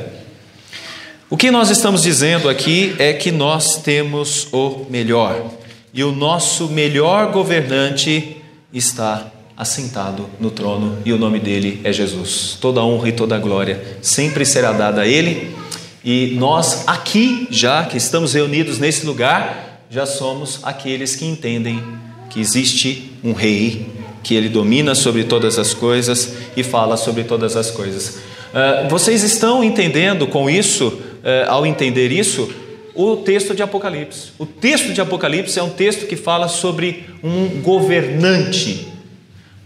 O 1.30 1.36
que 1.36 1.50
nós 1.50 1.70
estamos 1.70 2.04
dizendo 2.04 2.48
aqui 2.48 2.96
é 3.00 3.14
que 3.14 3.32
nós 3.32 3.78
temos 3.78 4.48
o 4.52 4.86
melhor. 4.90 5.52
E 5.94 6.04
o 6.04 6.12
nosso 6.12 6.70
melhor 6.70 7.32
governante 7.32 8.38
está 8.72 9.32
assentado 9.58 10.30
no 10.40 10.52
trono 10.52 10.98
e 11.06 11.14
o 11.14 11.18
nome 11.18 11.40
dele 11.40 11.80
é 11.84 11.94
Jesus. 11.94 12.58
Toda 12.60 12.84
honra 12.84 13.10
e 13.10 13.14
toda 13.14 13.38
glória 13.40 13.82
sempre 14.02 14.46
será 14.46 14.72
dada 14.72 15.02
a 15.02 15.08
ele. 15.08 15.56
E 16.04 16.36
nós 16.38 16.84
aqui, 16.88 17.48
já 17.50 17.86
que 17.86 17.98
estamos 17.98 18.34
reunidos 18.34 18.78
nesse 18.78 19.06
lugar, 19.06 19.82
já 19.90 20.06
somos 20.06 20.60
aqueles 20.64 21.16
que 21.16 21.26
entendem 21.26 21.82
que 22.30 22.40
existe 22.40 23.12
um 23.24 23.34
rei, 23.34 23.88
que 24.24 24.34
ele 24.34 24.50
domina 24.50 24.96
sobre 24.96 25.24
todas 25.24 25.60
as 25.60 25.74
coisas 25.74 26.34
e 26.58 26.64
fala 26.64 26.98
sobre 26.98 27.24
todas 27.24 27.56
as 27.56 27.70
coisas. 27.72 28.18
Uh, 28.56 28.90
vocês 28.90 29.24
estão 29.24 29.64
entendendo 29.64 30.28
com 30.28 30.50
isso, 30.50 30.88
uh, 30.88 31.50
ao 31.50 31.66
entender 31.66 32.12
isso, 32.12 32.50
o 32.96 33.18
texto 33.18 33.54
de 33.54 33.62
Apocalipse. 33.62 34.32
O 34.40 34.46
texto 34.46 34.94
de 34.94 35.02
Apocalipse 35.02 35.60
é 35.60 35.64
um 35.64 35.70
texto 35.70 36.08
que 36.08 36.16
fala 36.16 36.48
sobre 36.48 37.06
um 37.22 37.62
governante 37.62 38.88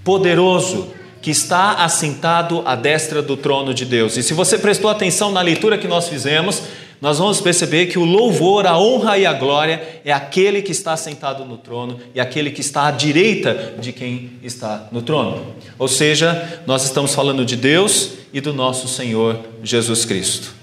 poderoso 0.03 0.87
que 1.21 1.29
está 1.29 1.73
assentado 1.83 2.63
à 2.65 2.75
destra 2.75 3.21
do 3.21 3.37
trono 3.37 3.73
de 3.73 3.85
Deus. 3.85 4.17
E 4.17 4.23
se 4.23 4.33
você 4.33 4.57
prestou 4.57 4.89
atenção 4.89 5.31
na 5.31 5.41
leitura 5.41 5.77
que 5.77 5.87
nós 5.87 6.07
fizemos, 6.07 6.63
nós 7.01 7.17
vamos 7.17 7.39
perceber 7.39 7.85
que 7.85 7.97
o 7.97 8.03
louvor, 8.03 8.67
a 8.67 8.77
honra 8.77 9.17
e 9.17 9.25
a 9.25 9.31
glória 9.31 10.01
é 10.03 10.11
aquele 10.11 10.61
que 10.61 10.71
está 10.71 10.97
sentado 10.97 11.45
no 11.45 11.57
trono 11.57 11.97
e 12.13 12.19
aquele 12.19 12.51
que 12.51 12.59
está 12.59 12.87
à 12.87 12.91
direita 12.91 13.75
de 13.79 13.93
quem 13.93 14.31
está 14.43 14.87
no 14.91 15.01
trono. 15.01 15.55
Ou 15.77 15.87
seja, 15.87 16.61
nós 16.67 16.83
estamos 16.83 17.15
falando 17.15 17.45
de 17.45 17.55
Deus 17.55 18.11
e 18.33 18.41
do 18.41 18.53
nosso 18.53 18.87
Senhor 18.89 19.39
Jesus 19.63 20.03
Cristo. 20.03 20.53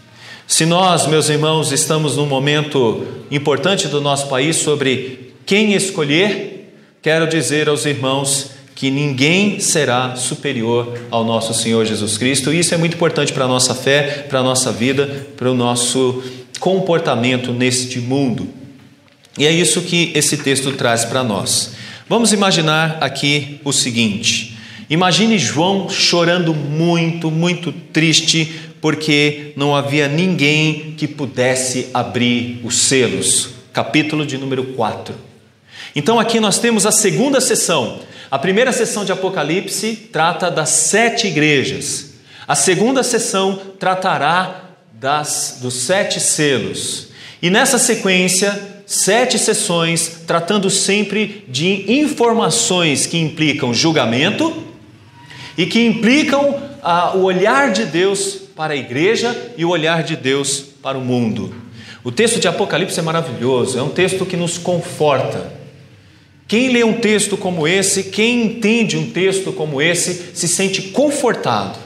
Se 0.47 0.67
nós, 0.67 1.07
meus 1.07 1.29
irmãos, 1.29 1.73
estamos 1.73 2.17
num 2.17 2.27
momento 2.27 3.07
importante 3.31 3.89
do 3.89 4.01
nosso 4.01 4.29
país 4.29 4.57
sobre 4.57 5.35
quem 5.47 5.73
escolher, 5.73 6.73
quero 7.01 7.27
dizer 7.27 7.69
aos 7.69 7.87
irmãos 7.87 8.56
que 8.77 8.91
ninguém 8.91 9.59
será 9.59 10.17
superior 10.17 11.01
ao 11.11 11.25
nosso 11.25 11.55
Senhor 11.55 11.87
Jesus 11.87 12.19
Cristo. 12.19 12.53
E 12.53 12.59
isso 12.59 12.75
é 12.75 12.77
muito 12.77 12.95
importante 12.95 13.33
para 13.33 13.47
a 13.47 13.49
nossa 13.49 13.75
fé, 13.75 14.27
para 14.29 14.41
a 14.41 14.43
nossa 14.43 14.71
vida, 14.71 15.27
para 15.35 15.51
o 15.51 15.55
nosso 15.55 16.23
comportamento 16.61 17.55
neste 17.55 17.99
mundo. 17.99 18.47
E 19.39 19.47
é 19.47 19.51
isso 19.51 19.81
que 19.81 20.13
esse 20.15 20.37
texto 20.37 20.73
traz 20.73 21.07
para 21.07 21.25
nós. 21.25 21.73
Vamos 22.07 22.35
imaginar 22.35 22.99
aqui 23.01 23.59
o 23.65 23.73
seguinte: 23.73 24.59
imagine 24.91 25.39
João 25.39 25.89
chorando 25.89 26.53
muito, 26.53 27.31
muito 27.31 27.73
triste, 27.73 28.61
porque 28.79 29.53
não 29.57 29.75
havia 29.75 30.07
ninguém 30.07 30.93
que 30.99 31.09
pudesse 31.09 31.89
abrir 31.95 32.61
os 32.63 32.77
selos. 32.77 33.53
Capítulo 33.73 34.27
de 34.27 34.37
número 34.37 34.65
4. 34.65 35.15
Então 35.95 36.21
aqui 36.21 36.39
nós 36.39 36.59
temos 36.59 36.85
a 36.85 36.93
segunda 36.93 37.41
sessão 37.41 38.01
a 38.37 38.39
primeira 38.39 38.71
sessão 38.71 39.03
de 39.03 39.11
Apocalipse 39.11 39.97
trata 40.13 40.51
das 40.51 40.69
sete 40.69 41.27
igrejas. 41.27 42.17
A 42.47 42.55
segunda 42.55 43.03
sessão 43.03 43.59
tratará 43.79 44.73
das, 44.93 45.57
dos 45.63 45.73
sete 45.73 46.21
selos. 46.21 47.09
E 47.41 47.49
nessa 47.49 47.79
sequência, 47.79 48.83
sete 48.85 49.39
sessões 49.39 50.21
tratando 50.27 50.69
sempre 50.69 51.47
de 51.49 51.91
informações 51.91 53.07
que 53.07 53.17
implicam 53.17 53.73
julgamento 53.73 54.65
e 55.57 55.65
que 55.65 55.87
implicam 55.87 56.61
ah, 56.83 57.13
o 57.17 57.23
olhar 57.23 57.73
de 57.73 57.87
Deus 57.87 58.35
para 58.55 58.75
a 58.75 58.77
igreja 58.77 59.55
e 59.57 59.65
o 59.65 59.71
olhar 59.71 60.03
de 60.03 60.15
Deus 60.15 60.61
para 60.83 60.99
o 60.99 61.01
mundo. 61.01 61.55
O 62.05 62.13
texto 62.13 62.39
de 62.39 62.47
Apocalipse 62.47 63.01
é 63.01 63.03
maravilhoso, 63.03 63.79
é 63.79 63.83
um 63.83 63.89
texto 63.89 64.27
que 64.27 64.37
nos 64.37 64.59
conforta. 64.59 65.56
Quem 66.49 66.71
lê 66.71 66.85
um 66.85 66.95
texto 67.01 67.37
como 67.37 67.67
esse, 67.67 68.05
quem 68.05 68.45
entende 68.45 68.97
um 68.97 69.11
texto 69.11 69.53
como 69.53 69.83
esse, 69.83 70.31
se 70.35 70.47
sente 70.47 70.83
confortado. 70.83 71.79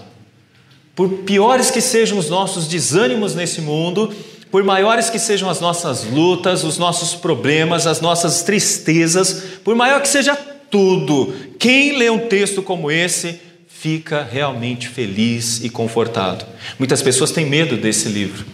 Por 0.95 1.09
piores 1.25 1.71
que 1.71 1.81
sejam 1.81 2.19
os 2.19 2.29
nossos 2.29 2.67
desânimos 2.67 3.35
nesse 3.35 3.63
mundo, 3.63 4.13
por 4.51 4.63
maiores 4.63 5.09
que 5.09 5.19
sejam 5.19 5.49
as 5.49 5.61
nossas 5.61 6.05
lutas, 6.05 6.63
os 6.63 6.77
nossos 6.77 7.15
problemas, 7.15 7.87
as 7.87 8.01
nossas 8.01 8.43
tristezas, 8.43 9.45
por 9.65 9.75
maior 9.75 10.03
que 10.03 10.09
seja 10.09 10.37
tudo, 10.71 11.35
quem 11.59 11.97
lê 11.97 12.11
um 12.11 12.29
texto 12.29 12.63
como 12.63 12.91
esse 12.91 13.41
fica 13.67 14.23
realmente 14.31 14.89
feliz 14.89 15.65
e 15.65 15.71
confortado. 15.71 16.45
Muitas 16.79 17.01
pessoas 17.01 17.31
têm 17.31 17.47
medo 17.47 17.77
desse 17.79 18.09
livro. 18.09 18.45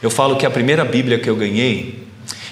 Eu 0.00 0.10
falo 0.10 0.36
que 0.36 0.46
a 0.46 0.50
primeira 0.50 0.84
Bíblia 0.84 1.18
que 1.18 1.28
eu 1.28 1.34
ganhei, 1.34 2.00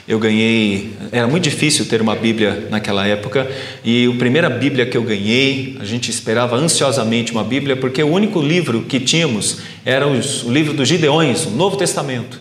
eu 0.07 0.19
ganhei. 0.19 0.93
Era 1.13 1.27
muito 1.27 1.45
difícil 1.45 1.87
ter 1.87 2.01
uma 2.01 2.17
Bíblia 2.17 2.67
naquela 2.71 3.07
época, 3.07 3.51
e 3.85 4.07
a 4.07 4.19
primeira 4.19 4.51
Bíblia 4.51 4.87
que 4.87 4.97
eu 4.97 5.03
ganhei, 5.03 5.77
a 5.81 5.85
gente 5.85 6.11
esperava 6.11 6.57
ansiosamente 6.57 7.33
uma 7.33 7.45
Bíblia, 7.45 7.77
porque 7.77 8.03
o 8.03 8.09
único 8.09 8.41
livro 8.41 8.83
que 8.83 8.99
tínhamos 8.99 9.59
era 9.85 10.07
o 10.07 10.19
livro 10.51 10.75
dos 10.75 10.89
Gideões, 10.89 11.47
o 11.47 11.51
Novo 11.51 11.77
Testamento. 11.77 12.41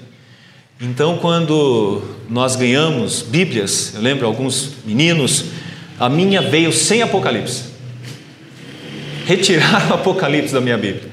Então, 0.82 1.18
quando 1.18 2.02
nós 2.30 2.56
ganhamos 2.56 3.22
Bíblias, 3.22 3.94
eu 3.96 4.02
lembro 4.02 4.26
alguns 4.26 4.76
meninos, 4.86 5.46
a 6.00 6.08
minha 6.08 6.42
veio 6.42 6.72
sem 6.72 7.02
Apocalipse. 7.02 7.64
Retiraram 9.26 9.90
o 9.90 9.94
Apocalipse 9.96 10.54
da 10.54 10.62
minha 10.62 10.78
Bíblia. 10.78 11.09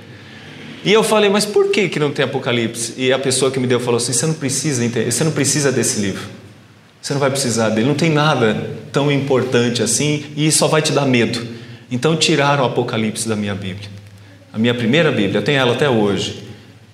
E 0.87 0.93
eu 0.93 1.03
falei, 1.03 1.29
mas 1.29 1.45
por 1.45 1.73
que, 1.73 1.89
que 1.89 1.99
não 1.99 2.13
tem 2.13 2.25
Apocalipse? 2.25 2.95
E 2.97 3.13
a 3.13 3.19
pessoa 3.19 3.51
que 3.51 3.59
me 3.59 3.67
deu 3.67 3.81
falou 3.81 3.97
assim: 3.97 4.13
você 4.13 4.25
não 4.25 4.35
precisa, 4.35 4.89
você 4.89 5.25
não 5.25 5.33
precisa 5.33 5.73
desse 5.73 6.01
livro. 6.01 6.23
Você 7.03 7.13
não 7.13 7.19
vai 7.19 7.29
precisar 7.29 7.71
dele, 7.71 7.89
não 7.89 7.97
tem 7.97 8.09
nada 8.09 8.71
tão 8.93 9.11
importante 9.11 9.83
assim 9.83 10.25
e 10.37 10.51
só 10.53 10.69
vai 10.69 10.81
te 10.81 10.93
dar 10.93 11.05
medo. 11.05 11.45
Então 11.91 12.17
tiraram 12.17 12.63
o 12.63 12.67
Apocalipse 12.67 13.29
da 13.29 13.35
minha 13.35 13.55
Bíblia. 13.55 13.89
A 14.53 14.59
minha 14.59 14.75
primeira 14.75 15.11
Bíblia, 15.11 15.39
eu 15.39 15.43
tenho 15.43 15.59
ela 15.59 15.73
até 15.73 15.91
hoje. 15.91 16.45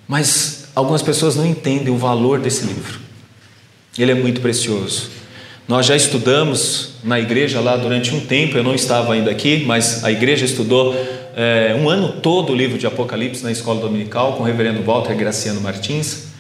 Mas 0.08 0.68
algumas 0.74 1.02
pessoas 1.02 1.36
não 1.36 1.44
entendem 1.44 1.92
o 1.92 1.96
valor 1.98 2.40
desse 2.40 2.64
livro. 2.64 2.98
Ele 3.98 4.12
é 4.12 4.14
muito 4.14 4.40
precioso. 4.40 5.10
Nós 5.68 5.84
já 5.84 5.94
estudamos 5.94 6.94
na 7.04 7.20
igreja 7.20 7.60
lá 7.60 7.76
durante 7.76 8.14
um 8.14 8.20
tempo, 8.20 8.56
eu 8.56 8.64
não 8.64 8.74
estava 8.74 9.12
ainda 9.12 9.30
aqui, 9.30 9.64
mas 9.66 10.02
a 10.02 10.10
igreja 10.10 10.46
estudou 10.46 10.94
é, 11.36 11.74
um 11.78 11.88
ano 11.88 12.20
todo 12.20 12.52
o 12.52 12.56
livro 12.56 12.78
de 12.78 12.86
Apocalipse 12.86 13.42
na 13.42 13.50
escola 13.50 13.80
dominical 13.80 14.34
com 14.34 14.42
o 14.42 14.46
reverendo 14.46 14.82
Walter 14.82 15.16
Graciano 15.16 15.60
Martins. 15.60 16.32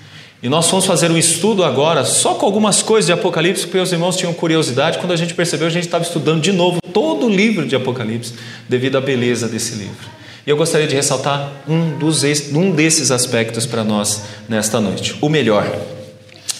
E 0.42 0.48
nós 0.48 0.68
fomos 0.68 0.84
fazer 0.86 1.10
um 1.10 1.16
estudo 1.16 1.62
agora 1.62 2.04
só 2.04 2.34
com 2.34 2.44
algumas 2.44 2.82
coisas 2.82 3.06
de 3.06 3.12
Apocalipse, 3.12 3.64
porque 3.64 3.78
os 3.78 3.92
irmãos 3.92 4.16
tinham 4.16 4.32
curiosidade. 4.32 4.98
Quando 4.98 5.12
a 5.12 5.16
gente 5.16 5.34
percebeu, 5.34 5.68
a 5.68 5.70
gente 5.70 5.84
estava 5.84 6.02
estudando 6.02 6.40
de 6.40 6.50
novo 6.50 6.80
todo 6.92 7.26
o 7.26 7.30
livro 7.30 7.66
de 7.66 7.76
Apocalipse, 7.76 8.34
devido 8.68 8.98
à 8.98 9.00
beleza 9.00 9.48
desse 9.48 9.76
livro. 9.76 10.10
E 10.44 10.50
eu 10.50 10.56
gostaria 10.56 10.88
de 10.88 10.96
ressaltar 10.96 11.62
um, 11.68 11.96
dos, 11.96 12.24
um 12.52 12.72
desses 12.72 13.12
aspectos 13.12 13.66
para 13.66 13.84
nós 13.84 14.22
nesta 14.48 14.80
noite: 14.80 15.14
o 15.20 15.28
melhor. 15.28 15.70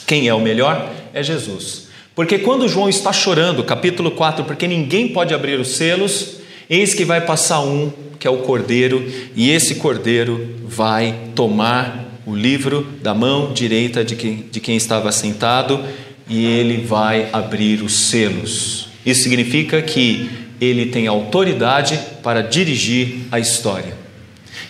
Quem 0.07 0.29
é 0.29 0.35
o 0.35 0.41
melhor? 0.41 0.93
É 1.13 1.23
Jesus. 1.23 1.89
Porque 2.15 2.39
quando 2.39 2.69
João 2.69 2.89
está 2.89 3.13
chorando, 3.13 3.65
capítulo 3.65 4.13
4, 4.13 4.45
porque 4.45 4.69
ninguém 4.69 5.09
pode 5.09 5.35
abrir 5.35 5.59
os 5.59 5.77
selos, 5.77 6.37
eis 6.69 6.95
que 6.95 7.05
vai 7.05 7.21
passar 7.21 7.61
um, 7.61 7.91
que 8.19 8.27
é 8.27 8.31
o 8.31 8.39
cordeiro, 8.39 9.05
e 9.35 9.51
esse 9.51 9.77
cordeiro 9.77 10.57
vai 10.65 11.15
tomar 11.35 12.21
o 12.25 12.35
livro 12.35 12.87
da 13.03 13.15
mão 13.15 13.53
direita 13.53 14.05
de 14.05 14.15
quem, 14.17 14.47
de 14.51 14.61
quem 14.61 14.77
estava 14.77 15.11
sentado 15.11 15.85
e 16.29 16.45
ele 16.45 16.85
vai 16.85 17.29
abrir 17.33 17.83
os 17.83 17.93
selos. 17.93 18.89
Isso 19.05 19.23
significa 19.23 19.83
que 19.83 20.31
ele 20.61 20.87
tem 20.87 21.07
autoridade 21.07 21.99
para 22.23 22.43
dirigir 22.43 23.27
a 23.33 23.41
história. 23.41 23.97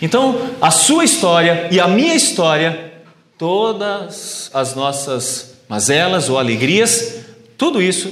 Então, 0.01 0.49
a 0.59 0.71
sua 0.71 1.05
história 1.05 1.67
e 1.71 1.79
a 1.79 1.87
minha 1.87 2.15
história, 2.15 2.93
todas 3.37 4.49
as 4.53 4.75
nossas 4.75 5.55
mazelas 5.69 6.29
ou 6.29 6.39
alegrias, 6.39 7.19
tudo 7.57 7.81
isso 7.81 8.11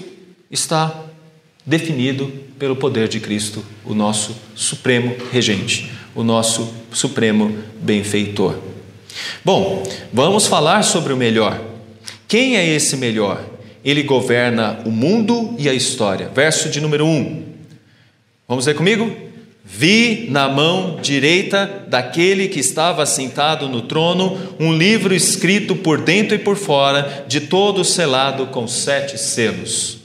está 0.49 1.03
definido 1.65 2.31
pelo 2.61 2.75
poder 2.75 3.07
de 3.07 3.19
Cristo, 3.19 3.65
o 3.83 3.95
nosso 3.95 4.35
supremo 4.53 5.15
regente, 5.31 5.91
o 6.13 6.23
nosso 6.23 6.71
supremo 6.91 7.57
benfeitor. 7.81 8.55
Bom, 9.43 9.81
vamos 10.13 10.45
falar 10.45 10.83
sobre 10.83 11.11
o 11.11 11.17
melhor. 11.17 11.59
Quem 12.27 12.57
é 12.57 12.63
esse 12.63 12.95
melhor? 12.95 13.43
Ele 13.83 14.03
governa 14.03 14.79
o 14.85 14.91
mundo 14.91 15.55
e 15.57 15.67
a 15.67 15.73
história. 15.73 16.29
Verso 16.35 16.69
de 16.69 16.79
número 16.79 17.03
1. 17.03 17.45
Vamos 18.47 18.67
ler 18.67 18.75
comigo? 18.75 19.11
Vi 19.65 20.27
na 20.29 20.47
mão 20.47 20.99
direita 21.01 21.85
daquele 21.87 22.47
que 22.47 22.59
estava 22.59 23.07
sentado 23.07 23.67
no 23.67 23.81
trono 23.81 24.37
um 24.59 24.71
livro 24.71 25.15
escrito 25.15 25.75
por 25.75 25.99
dentro 25.99 26.35
e 26.35 26.39
por 26.39 26.55
fora, 26.55 27.25
de 27.27 27.41
todo 27.41 27.83
selado 27.83 28.45
com 28.47 28.67
sete 28.67 29.17
selos. 29.17 30.00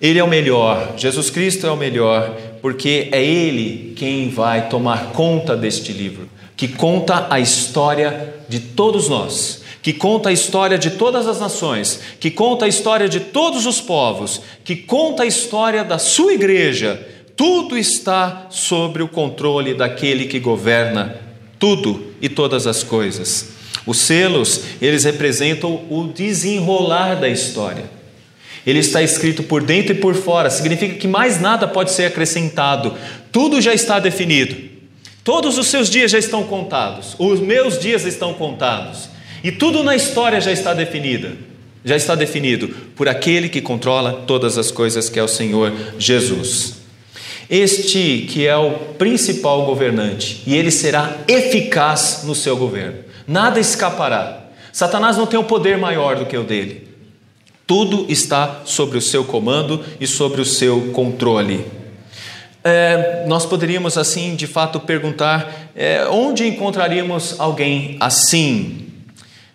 Ele 0.00 0.18
é 0.18 0.24
o 0.24 0.28
melhor, 0.28 0.94
Jesus 0.96 1.28
Cristo 1.28 1.66
é 1.66 1.70
o 1.70 1.76
melhor, 1.76 2.36
porque 2.62 3.08
é 3.10 3.24
Ele 3.24 3.94
quem 3.96 4.28
vai 4.28 4.68
tomar 4.68 5.12
conta 5.12 5.56
deste 5.56 5.92
livro, 5.92 6.28
que 6.56 6.68
conta 6.68 7.26
a 7.28 7.40
história 7.40 8.34
de 8.48 8.60
todos 8.60 9.08
nós, 9.08 9.62
que 9.82 9.92
conta 9.92 10.28
a 10.28 10.32
história 10.32 10.78
de 10.78 10.90
todas 10.90 11.26
as 11.26 11.40
nações, 11.40 12.00
que 12.20 12.30
conta 12.30 12.64
a 12.64 12.68
história 12.68 13.08
de 13.08 13.18
todos 13.18 13.66
os 13.66 13.80
povos, 13.80 14.40
que 14.64 14.76
conta 14.76 15.24
a 15.24 15.26
história 15.26 15.82
da 15.82 15.98
sua 15.98 16.32
igreja. 16.32 17.00
Tudo 17.36 17.76
está 17.76 18.46
sobre 18.50 19.02
o 19.02 19.08
controle 19.08 19.74
daquele 19.74 20.26
que 20.26 20.38
governa 20.38 21.16
tudo 21.58 22.12
e 22.20 22.28
todas 22.28 22.66
as 22.66 22.84
coisas. 22.84 23.48
Os 23.86 23.98
selos, 23.98 24.62
eles 24.80 25.04
representam 25.04 25.86
o 25.90 26.04
desenrolar 26.14 27.16
da 27.16 27.28
história. 27.28 27.97
Ele 28.66 28.78
está 28.80 29.02
escrito 29.02 29.42
por 29.42 29.62
dentro 29.62 29.92
e 29.92 29.98
por 29.98 30.14
fora, 30.14 30.50
significa 30.50 30.94
que 30.94 31.08
mais 31.08 31.40
nada 31.40 31.66
pode 31.66 31.90
ser 31.90 32.04
acrescentado, 32.04 32.94
tudo 33.32 33.60
já 33.60 33.72
está 33.72 33.98
definido. 33.98 34.56
Todos 35.24 35.58
os 35.58 35.66
seus 35.66 35.90
dias 35.90 36.10
já 36.10 36.18
estão 36.18 36.44
contados, 36.44 37.14
os 37.18 37.40
meus 37.40 37.78
dias 37.78 38.04
estão 38.04 38.32
contados, 38.34 39.10
e 39.44 39.52
tudo 39.52 39.84
na 39.84 39.94
história 39.94 40.40
já 40.40 40.50
está 40.50 40.72
definida. 40.74 41.32
Já 41.84 41.96
está 41.96 42.14
definido 42.14 42.68
por 42.96 43.08
aquele 43.08 43.48
que 43.48 43.60
controla 43.60 44.24
todas 44.26 44.58
as 44.58 44.70
coisas, 44.70 45.08
que 45.08 45.18
é 45.18 45.22
o 45.22 45.28
Senhor 45.28 45.72
Jesus. 45.98 46.74
Este 47.48 48.26
que 48.28 48.46
é 48.46 48.56
o 48.56 48.72
principal 48.98 49.64
governante, 49.64 50.42
e 50.46 50.54
ele 50.56 50.70
será 50.70 51.18
eficaz 51.26 52.22
no 52.24 52.34
seu 52.34 52.56
governo. 52.56 52.98
Nada 53.26 53.60
escapará. 53.60 54.48
Satanás 54.72 55.16
não 55.16 55.26
tem 55.26 55.38
um 55.38 55.44
poder 55.44 55.78
maior 55.78 56.16
do 56.16 56.26
que 56.26 56.36
o 56.36 56.42
dele. 56.42 56.87
Tudo 57.68 58.06
está 58.08 58.62
sobre 58.64 58.96
o 58.96 59.02
seu 59.02 59.22
comando 59.24 59.84
e 60.00 60.06
sobre 60.06 60.40
o 60.40 60.44
seu 60.44 60.90
controle. 60.94 61.66
É, 62.64 63.26
nós 63.28 63.44
poderíamos, 63.44 63.98
assim, 63.98 64.34
de 64.34 64.46
fato, 64.46 64.80
perguntar: 64.80 65.70
é, 65.76 66.06
onde 66.10 66.48
encontraríamos 66.48 67.38
alguém 67.38 67.98
assim? 68.00 68.86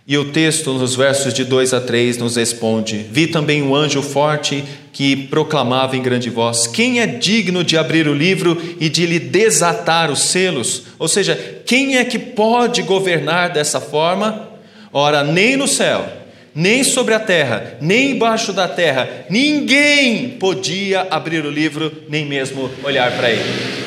E 0.06 0.16
o 0.16 0.26
texto, 0.32 0.74
nos 0.74 0.96
versos 0.96 1.34
de 1.34 1.44
2 1.44 1.74
a 1.74 1.82
3, 1.82 2.20
nos 2.20 2.36
responde: 2.36 3.04
Vi 3.10 3.26
também 3.26 3.64
um 3.64 3.76
anjo 3.76 4.04
forte 4.04 4.64
que 4.92 5.16
proclamava 5.16 5.98
em 5.98 6.02
grande 6.04 6.30
voz: 6.30 6.68
Quem 6.68 7.00
é 7.00 7.08
digno 7.08 7.64
de 7.64 7.80
abrir 7.80 8.08
o 8.08 8.14
livro 8.14 8.62
e 8.80 8.90
de 8.90 9.08
lhe 9.08 9.18
desatar 9.18 10.12
os 10.12 10.20
selos? 10.20 10.84
Ou 11.00 11.08
seja, 11.08 11.36
quem 11.66 11.98
é 11.98 12.06
que 12.06 12.20
pode 12.20 12.84
governar 12.84 13.52
dessa 13.52 13.82
forma? 13.82 14.50
Ora, 14.92 15.24
nem 15.24 15.58
no 15.58 15.68
céu 15.68 16.22
nem 16.56 16.84
sobre 16.84 17.14
a 17.14 17.20
terra, 17.20 17.78
nem 17.82 18.12
embaixo 18.12 18.54
da 18.54 18.68
terra, 18.68 19.26
ninguém 19.30 20.30
podia 20.30 21.08
abrir 21.10 21.46
o 21.46 21.50
livro, 21.50 21.92
nem 22.08 22.26
mesmo 22.26 22.70
olhar 22.84 23.12
para 23.18 23.32
ele. 23.32 23.84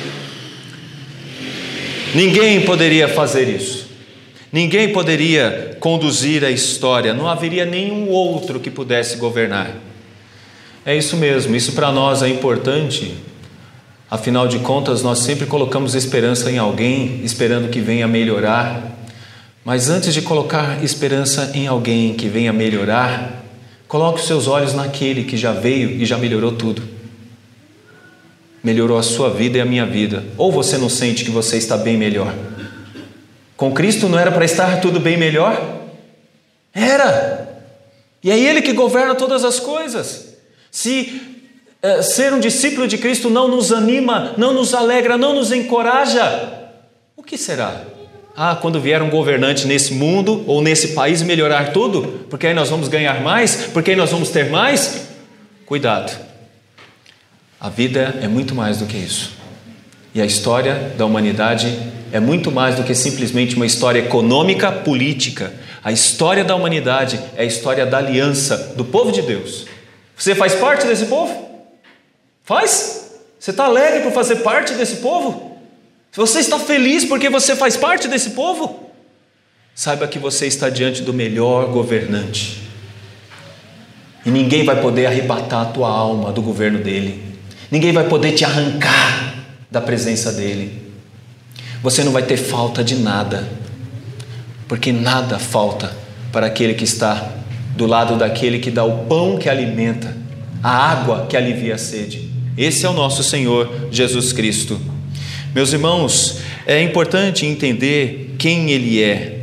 Ninguém 2.15 2.63
poderia 2.63 3.09
fazer 3.09 3.49
isso. 3.49 3.87
Ninguém 4.53 4.93
poderia 4.93 5.77
conduzir 5.81 6.45
a 6.45 6.51
história, 6.51 7.13
não 7.13 7.29
haveria 7.29 7.67
nenhum 7.67 8.09
outro 8.09 8.59
que 8.59 8.71
pudesse 8.71 9.17
governar. 9.17 9.71
É 10.85 10.97
isso 10.97 11.17
mesmo, 11.17 11.55
isso 11.55 11.73
para 11.73 11.93
nós 11.93 12.23
é 12.23 12.29
importante. 12.29 13.15
Afinal 14.11 14.47
de 14.49 14.61
contas, 14.61 15.03
nós 15.03 15.19
sempre 15.19 15.47
colocamos 15.47 15.95
esperança 15.95 16.51
em 16.51 16.59
alguém, 16.59 17.21
esperando 17.25 17.69
que 17.69 17.81
venha 17.81 18.07
melhorar 18.07 18.96
mas 19.67 19.91
antes 19.91 20.15
de 20.15 20.23
colocar 20.23 20.85
esperança 20.85 21.51
em 21.53 21.67
alguém 21.67 22.15
que 22.15 22.29
venha 22.29 22.53
melhorar, 22.53 23.43
coloque 23.89 24.21
os 24.21 24.27
seus 24.29 24.47
olhos 24.47 24.73
naquele 24.73 25.25
que 25.25 25.37
já 25.37 25.51
veio 25.51 25.91
e 25.91 26.07
já 26.07 26.17
melhorou 26.17 26.53
tudo. 26.53 26.85
Melhorou 28.63 28.97
a 28.97 29.03
sua 29.03 29.29
vida 29.29 29.59
e 29.59 29.61
a 29.61 29.65
minha 29.65 29.85
vida. 29.85 30.25
Ou 30.39 30.53
você 30.53 30.79
não 30.79 30.89
sente 30.89 31.25
que 31.25 31.33
você 31.33 31.57
está 31.57 31.77
bem 31.77 31.97
melhor? 31.97 32.33
Com 33.57 33.75
Cristo 33.75 34.09
não 34.09 34.17
era 34.17 34.31
para 34.31 34.45
estar 34.45 34.81
tudo 34.81 35.01
bem 35.01 35.17
melhor? 35.17 35.61
Era! 36.73 37.61
E 38.23 38.31
é 38.31 38.39
Ele 38.39 38.63
que 38.63 38.73
governa 38.73 39.17
todas 39.17 39.43
as 39.45 39.59
coisas. 39.59 40.37
Se 40.71 41.21
é, 41.83 42.03
ser 42.03 42.33
um 42.33 42.39
discípulo 42.39 42.87
de 42.87 42.99
Cristo 42.99 43.29
não 43.29 43.49
nos 43.49 43.73
anima, 43.73 44.33
não 44.39 44.53
nos 44.53 44.75
alegra, 44.75 45.19
não 45.19 45.35
nos 45.35 45.51
encoraja, 45.51 46.71
o 47.17 47.23
que 47.25 47.37
será? 47.37 47.96
Ah, 48.37 48.55
quando 48.55 48.79
vier 48.79 49.01
um 49.01 49.09
governante 49.09 49.67
nesse 49.67 49.95
mundo 49.95 50.45
ou 50.47 50.61
nesse 50.61 50.89
país 50.89 51.23
melhorar 51.23 51.73
tudo, 51.73 52.27
porque 52.29 52.47
aí 52.47 52.55
nós 52.55 52.69
vamos 52.69 52.87
ganhar 52.87 53.23
mais, 53.23 53.71
porque 53.73 53.93
aí 53.93 53.97
nós 53.97 54.11
vamos 54.11 54.29
ter 54.29 54.51
mais. 54.51 55.07
Cuidado, 55.65 56.15
a 57.59 57.71
vida 57.71 58.15
é 58.21 58.29
muito 58.29 58.55
mais 58.55 58.77
do 58.77 58.85
que 58.85 58.97
isso. 58.97 59.33
E 60.15 60.21
a 60.21 60.27
história 60.27 60.93
da 60.97 61.07
humanidade 61.07 61.79
é 62.13 62.21
muito 62.21 62.53
mais 62.53 62.77
do 62.77 62.85
que 62.85 62.95
simplesmente 62.95 63.57
uma 63.57 63.67
história 63.67 64.01
econômica, 64.01 64.71
política. 64.71 65.53
A 65.83 65.91
história 65.91 66.45
da 66.45 66.55
humanidade 66.55 67.19
é 67.37 67.43
a 67.43 67.45
história 67.45 67.87
da 67.87 67.99
aliança 67.99 68.75
do 68.77 68.85
povo 68.85 69.11
de 69.11 69.23
Deus. 69.23 69.67
Você 70.15 70.35
faz 70.35 70.55
parte 70.55 70.87
desse 70.87 71.07
povo? 71.07 71.69
Faz? 72.45 73.13
Você 73.39 73.51
está 73.51 73.65
alegre 73.65 74.01
por 74.01 74.13
fazer 74.13 74.37
parte 74.37 74.75
desse 74.75 74.97
povo? 74.97 75.56
Você 76.17 76.39
está 76.39 76.59
feliz 76.59 77.05
porque 77.05 77.29
você 77.29 77.55
faz 77.55 77.77
parte 77.77 78.09
desse 78.09 78.31
povo? 78.31 78.91
Saiba 79.75 80.09
que 80.09 80.19
você 80.19 80.47
está 80.47 80.71
diante 80.71 81.03
do 81.03 81.13
melhor 81.13 81.67
governante. 81.67 82.63
E 84.25 84.31
ninguém 84.31 84.65
vai 84.65 84.81
poder 84.81 85.05
arrebatar 85.05 85.61
a 85.61 85.65
tua 85.67 85.91
alma 85.91 86.33
do 86.33 86.41
governo 86.41 86.79
dele. 86.79 87.23
Ninguém 87.71 87.93
vai 87.93 88.09
poder 88.09 88.33
te 88.33 88.47
arrancar 88.47 89.45
da 89.71 89.79
presença 89.79 90.33
dele. 90.33 90.91
Você 91.83 92.03
não 92.03 92.13
vai 92.13 92.23
ter 92.23 92.39
falta 92.39 92.83
de 92.83 92.97
nada, 92.97 93.47
porque 94.67 94.93
nada 94.93 95.39
falta 95.39 95.95
para 96.33 96.47
aquele 96.47 96.73
que 96.73 96.85
está 96.85 97.31
do 97.77 97.85
lado 97.85 98.17
daquele 98.17 98.59
que 98.59 98.71
dá 98.71 98.85
o 98.85 99.05
pão 99.05 99.37
que 99.37 99.51
alimenta, 99.51 100.17
a 100.63 100.71
água 100.71 101.27
que 101.29 101.37
alivia 101.37 101.75
a 101.75 101.79
sede. 101.79 102.31
Esse 102.57 102.87
é 102.87 102.89
o 102.89 102.95
nosso 102.95 103.23
Senhor 103.23 103.89
Jesus 103.91 104.33
Cristo. 104.33 104.96
Meus 105.57 105.73
irmãos, 105.73 106.41
é 106.67 106.83
importante 106.83 107.47
entender 107.47 108.35
quem 108.39 108.73
Ele 108.73 109.03
é. 109.03 109.39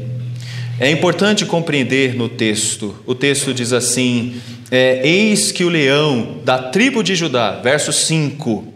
É 0.80 0.92
importante 0.92 1.44
compreender 1.44 2.14
no 2.14 2.30
texto. 2.30 2.96
O 3.08 3.16
texto 3.16 3.52
diz 3.52 3.74
assim: 3.74 4.40
é, 4.70 5.02
Eis 5.04 5.52
que 5.52 5.64
o 5.64 5.70
leão 5.70 6.40
da 6.46 6.60
tribo 6.60 7.02
de 7.04 7.16
Judá, 7.16 7.60
verso 7.64 7.92
5, 7.92 8.72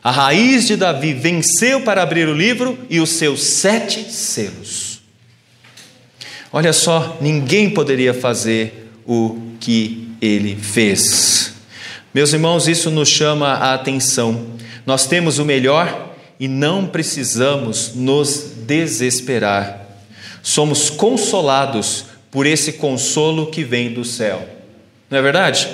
a 0.00 0.12
raiz 0.12 0.68
de 0.68 0.76
Davi 0.76 1.12
venceu 1.12 1.80
para 1.80 2.04
abrir 2.04 2.28
o 2.28 2.32
livro 2.32 2.78
e 2.88 3.00
os 3.00 3.10
seus 3.10 3.42
sete 3.42 4.04
selos. 4.12 5.00
Olha 6.52 6.72
só, 6.72 7.18
ninguém 7.20 7.68
poderia 7.68 8.14
fazer 8.14 8.92
o 9.04 9.36
que 9.58 10.10
ele 10.22 10.54
fez. 10.54 11.52
Meus 12.14 12.32
irmãos, 12.32 12.68
isso 12.68 12.92
nos 12.92 13.08
chama 13.08 13.54
a 13.54 13.74
atenção. 13.74 14.54
Nós 14.86 15.08
temos 15.08 15.40
o 15.40 15.44
melhor 15.44 16.06
e 16.38 16.48
não 16.48 16.86
precisamos 16.86 17.94
nos 17.94 18.52
desesperar. 18.66 19.86
Somos 20.42 20.90
consolados 20.90 22.06
por 22.30 22.46
esse 22.46 22.74
consolo 22.74 23.46
que 23.46 23.64
vem 23.64 23.92
do 23.92 24.04
céu. 24.04 24.46
Não 25.10 25.18
é 25.18 25.22
verdade? 25.22 25.68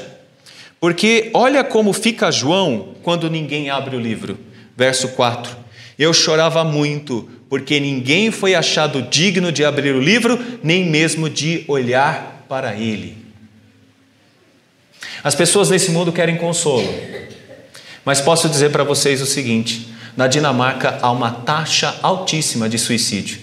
Porque 0.80 1.30
olha 1.34 1.62
como 1.62 1.92
fica 1.92 2.30
João 2.30 2.94
quando 3.02 3.30
ninguém 3.30 3.70
abre 3.70 3.96
o 3.96 4.00
livro. 4.00 4.38
Verso 4.76 5.08
4: 5.08 5.56
Eu 5.98 6.12
chorava 6.12 6.64
muito, 6.64 7.28
porque 7.48 7.78
ninguém 7.78 8.30
foi 8.30 8.54
achado 8.54 9.02
digno 9.02 9.52
de 9.52 9.64
abrir 9.64 9.94
o 9.94 10.00
livro, 10.00 10.38
nem 10.62 10.84
mesmo 10.84 11.28
de 11.28 11.64
olhar 11.68 12.44
para 12.48 12.74
ele. 12.74 13.16
As 15.22 15.34
pessoas 15.34 15.70
nesse 15.70 15.90
mundo 15.90 16.12
querem 16.12 16.36
consolo, 16.36 16.88
Mas 18.04 18.20
posso 18.20 18.48
dizer 18.48 18.70
para 18.70 18.82
vocês 18.82 19.22
o 19.22 19.26
seguinte: 19.26 19.88
na 20.16 20.26
Dinamarca 20.26 20.98
há 21.00 21.10
uma 21.10 21.30
taxa 21.30 21.94
altíssima 22.02 22.68
de 22.68 22.78
suicídio, 22.78 23.40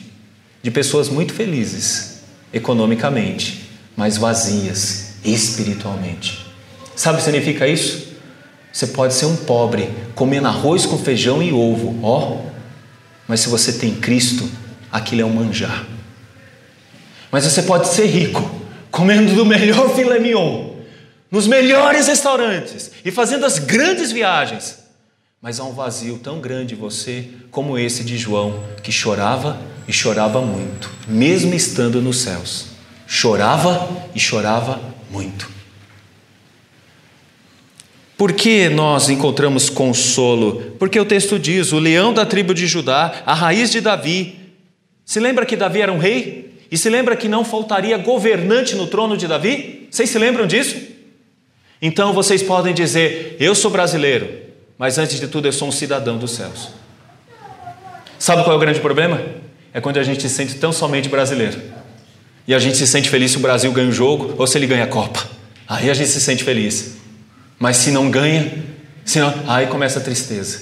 de 0.61 0.69
pessoas 0.69 1.09
muito 1.09 1.33
felizes 1.33 2.21
economicamente, 2.53 3.69
mas 3.95 4.17
vazias 4.17 5.13
espiritualmente. 5.23 6.45
Sabe 6.95 7.15
o 7.15 7.17
que 7.19 7.25
significa 7.25 7.67
isso? 7.67 8.09
Você 8.71 8.87
pode 8.87 9.13
ser 9.13 9.25
um 9.25 9.35
pobre, 9.35 9.89
comendo 10.13 10.47
arroz 10.47 10.85
com 10.85 10.97
feijão 10.97 11.41
e 11.41 11.51
ovo, 11.51 11.99
ó, 12.03 12.37
mas 13.27 13.41
se 13.41 13.49
você 13.49 13.73
tem 13.73 13.95
Cristo, 13.95 14.49
aquilo 14.91 15.21
é 15.21 15.25
um 15.25 15.33
manjar. 15.33 15.85
Mas 17.31 17.45
você 17.45 17.63
pode 17.63 17.87
ser 17.87 18.05
rico, 18.05 18.49
comendo 18.91 19.33
do 19.33 19.45
melhor 19.45 19.95
filé 19.95 20.19
mignon, 20.19 20.75
nos 21.29 21.47
melhores 21.47 22.07
restaurantes 22.07 22.91
e 23.05 23.11
fazendo 23.11 23.45
as 23.45 23.59
grandes 23.59 24.11
viagens, 24.11 24.78
mas 25.41 25.59
há 25.59 25.63
um 25.63 25.73
vazio 25.73 26.17
tão 26.17 26.41
grande 26.41 26.73
em 26.73 26.77
você 26.77 27.29
como 27.49 27.77
esse 27.77 28.03
de 28.03 28.17
João, 28.17 28.61
que 28.83 28.91
chorava 28.91 29.59
e 29.87 29.93
chorava 29.93 30.41
muito, 30.41 30.91
mesmo 31.07 31.53
estando 31.53 32.01
nos 32.01 32.17
céus. 32.19 32.67
Chorava 33.07 33.89
e 34.13 34.19
chorava 34.19 34.81
muito. 35.09 35.49
Por 38.17 38.33
que 38.33 38.67
nós 38.67 39.09
encontramos 39.09 39.69
consolo? 39.69 40.75
Porque 40.77 40.99
o 40.99 41.05
texto 41.05 41.39
diz: 41.39 41.71
o 41.71 41.79
leão 41.79 42.13
da 42.13 42.25
tribo 42.25 42.53
de 42.53 42.67
Judá, 42.67 43.23
a 43.25 43.33
raiz 43.33 43.71
de 43.71 43.79
Davi. 43.79 44.37
Se 45.05 45.21
lembra 45.21 45.45
que 45.45 45.55
Davi 45.55 45.81
era 45.81 45.91
um 45.91 45.97
rei? 45.97 46.65
E 46.69 46.77
se 46.77 46.89
lembra 46.89 47.15
que 47.15 47.29
não 47.29 47.45
faltaria 47.45 47.97
governante 47.97 48.75
no 48.75 48.87
trono 48.87 49.15
de 49.15 49.25
Davi? 49.25 49.87
Vocês 49.89 50.09
se 50.09 50.19
lembram 50.19 50.45
disso? 50.45 50.75
Então 51.81 52.11
vocês 52.11 52.43
podem 52.43 52.73
dizer: 52.73 53.37
eu 53.39 53.55
sou 53.55 53.71
brasileiro, 53.71 54.48
mas 54.79 54.97
antes 54.97 55.19
de 55.19 55.27
tudo 55.27 55.45
eu 55.45 55.51
sou 55.51 55.67
um 55.67 55.71
cidadão 55.73 56.17
dos 56.17 56.31
céus. 56.31 56.69
Sabe 58.17 58.43
qual 58.43 58.53
é 58.53 58.55
o 58.55 58.59
grande 58.59 58.79
problema? 58.79 59.21
É 59.73 59.81
quando 59.81 59.97
a 59.97 60.03
gente 60.03 60.21
se 60.21 60.29
sente 60.29 60.55
tão 60.55 60.71
somente 60.71 61.09
brasileiro. 61.09 61.61
E 62.47 62.53
a 62.55 62.59
gente 62.59 62.77
se 62.77 62.87
sente 62.87 63.09
feliz 63.09 63.31
se 63.31 63.37
o 63.37 63.41
Brasil 63.41 63.69
ganha 63.73 63.89
o 63.89 63.91
jogo 63.91 64.35
ou 64.37 64.47
se 64.47 64.57
ele 64.57 64.65
ganha 64.65 64.85
a 64.85 64.87
Copa. 64.87 65.27
Aí 65.67 65.89
a 65.89 65.93
gente 65.93 66.09
se 66.09 66.21
sente 66.21 66.45
feliz. 66.45 66.95
Mas 67.59 67.75
se 67.75 67.91
não 67.91 68.09
ganha, 68.09 68.63
se 69.03 69.19
não, 69.19 69.33
aí 69.47 69.67
começa 69.67 69.99
a 69.99 70.01
tristeza. 70.01 70.61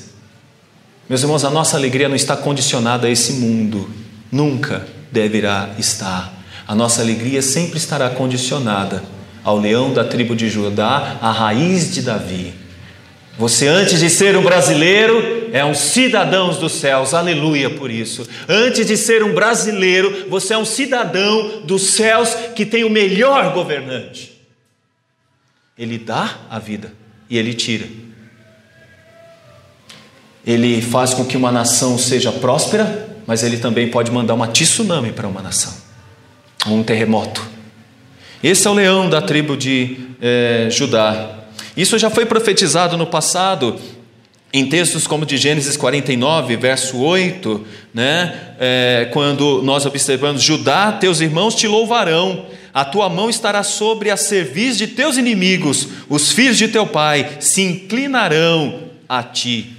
Meus 1.07 1.21
irmãos, 1.21 1.45
a 1.45 1.51
nossa 1.51 1.77
alegria 1.77 2.09
não 2.09 2.15
está 2.15 2.35
condicionada 2.35 3.05
a 3.05 3.09
esse 3.11 3.33
mundo. 3.33 3.87
Nunca 4.31 4.85
deverá 5.11 5.69
estar. 5.77 6.33
A 6.67 6.73
nossa 6.73 7.01
alegria 7.01 7.41
sempre 7.43 7.77
estará 7.77 8.09
condicionada 8.09 9.03
ao 9.43 9.59
leão 9.59 9.93
da 9.93 10.03
tribo 10.03 10.35
de 10.35 10.49
Judá, 10.49 11.17
a 11.21 11.31
raiz 11.31 11.93
de 11.93 12.01
Davi. 12.01 12.66
Você, 13.37 13.67
antes 13.67 13.99
de 13.99 14.09
ser 14.09 14.35
um 14.35 14.41
brasileiro, 14.41 15.49
é 15.53 15.63
um 15.63 15.75
cidadão 15.75 16.49
dos 16.49 16.73
céus, 16.73 17.13
aleluia 17.13 17.69
por 17.69 17.91
isso. 17.91 18.27
Antes 18.49 18.87
de 18.87 18.97
ser 18.97 19.23
um 19.23 19.33
brasileiro, 19.33 20.25
você 20.27 20.55
é 20.55 20.57
um 20.57 20.65
cidadão 20.65 21.61
dos 21.63 21.91
céus 21.91 22.33
que 22.55 22.65
tem 22.65 22.83
o 22.83 22.89
melhor 22.89 23.53
governante. 23.53 24.41
Ele 25.77 25.99
dá 25.99 26.35
a 26.49 26.57
vida 26.57 26.91
e 27.29 27.37
ele 27.37 27.53
tira. 27.53 27.87
Ele 30.45 30.81
faz 30.81 31.13
com 31.13 31.23
que 31.23 31.37
uma 31.37 31.51
nação 31.51 31.95
seja 31.97 32.31
próspera, 32.31 33.07
mas 33.27 33.43
ele 33.43 33.57
também 33.57 33.87
pode 33.87 34.09
mandar 34.09 34.33
uma 34.33 34.47
tsunami 34.47 35.11
para 35.11 35.27
uma 35.27 35.43
nação, 35.43 35.73
um 36.65 36.81
terremoto. 36.81 37.45
Esse 38.41 38.65
é 38.65 38.69
o 38.69 38.73
leão 38.73 39.07
da 39.07 39.21
tribo 39.21 39.55
de 39.55 39.97
é, 40.19 40.69
Judá. 40.71 41.36
Isso 41.77 41.99
já 41.99 42.09
foi 42.09 42.25
profetizado 42.25 42.97
no 42.97 43.05
passado, 43.05 43.79
em 44.51 44.65
textos 44.65 45.05
como 45.05 45.27
de 45.27 45.37
Gênesis 45.37 45.77
49, 45.77 46.57
verso 46.57 46.97
8, 46.97 47.63
né? 47.93 48.55
É, 48.59 49.09
quando 49.13 49.61
nós 49.61 49.85
observamos: 49.85 50.41
Judá, 50.41 50.91
teus 50.93 51.21
irmãos 51.21 51.53
te 51.53 51.67
louvarão, 51.67 52.47
a 52.73 52.83
tua 52.83 53.07
mão 53.09 53.29
estará 53.29 53.61
sobre 53.61 54.09
a 54.09 54.17
cerviz 54.17 54.75
de 54.75 54.87
teus 54.87 55.17
inimigos, 55.17 55.87
os 56.09 56.31
filhos 56.31 56.57
de 56.57 56.67
teu 56.67 56.87
pai 56.87 57.37
se 57.39 57.61
inclinarão 57.61 58.85
a 59.07 59.21
ti. 59.21 59.73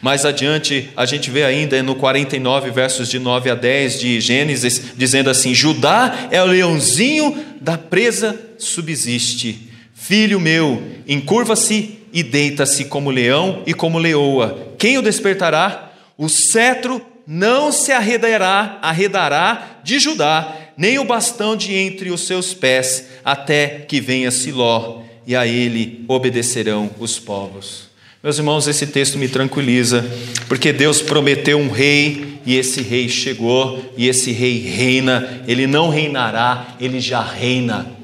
Mais 0.00 0.24
adiante, 0.24 0.88
a 0.96 1.04
gente 1.04 1.30
vê 1.30 1.44
ainda 1.44 1.82
no 1.82 1.94
49, 1.94 2.70
versos 2.70 3.08
de 3.08 3.18
9 3.18 3.50
a 3.50 3.54
10 3.54 4.00
de 4.00 4.20
Gênesis, 4.22 4.80
dizendo 4.96 5.28
assim: 5.28 5.52
Judá 5.52 6.28
é 6.30 6.42
o 6.42 6.46
leãozinho 6.46 7.44
da 7.60 7.76
presa 7.76 8.40
subsiste 8.56 9.65
Filho 10.06 10.38
meu, 10.38 10.80
encurva-se 11.08 11.98
e 12.12 12.22
deita-se 12.22 12.84
como 12.84 13.10
leão 13.10 13.64
e 13.66 13.74
como 13.74 13.98
leoa. 13.98 14.74
Quem 14.78 14.96
o 14.96 15.02
despertará? 15.02 15.90
O 16.16 16.28
cetro 16.28 17.04
não 17.26 17.72
se 17.72 17.90
arredará, 17.90 18.78
arredará 18.80 19.80
de 19.82 19.98
Judá, 19.98 20.54
nem 20.76 20.96
o 21.00 21.04
bastão 21.04 21.56
de 21.56 21.74
entre 21.74 22.12
os 22.12 22.20
seus 22.20 22.54
pés, 22.54 23.08
até 23.24 23.84
que 23.88 24.00
venha 24.00 24.30
Siló, 24.30 25.02
e 25.26 25.34
a 25.34 25.44
ele 25.44 26.04
obedecerão 26.06 26.88
os 27.00 27.18
povos. 27.18 27.88
Meus 28.22 28.38
irmãos, 28.38 28.68
esse 28.68 28.86
texto 28.86 29.18
me 29.18 29.26
tranquiliza, 29.26 30.08
porque 30.46 30.72
Deus 30.72 31.02
prometeu 31.02 31.58
um 31.58 31.68
rei 31.68 32.38
e 32.46 32.54
esse 32.56 32.80
rei 32.80 33.08
chegou, 33.08 33.92
e 33.96 34.06
esse 34.06 34.30
rei 34.30 34.60
reina, 34.60 35.42
ele 35.48 35.66
não 35.66 35.88
reinará, 35.88 36.76
ele 36.80 37.00
já 37.00 37.20
reina. 37.20 37.96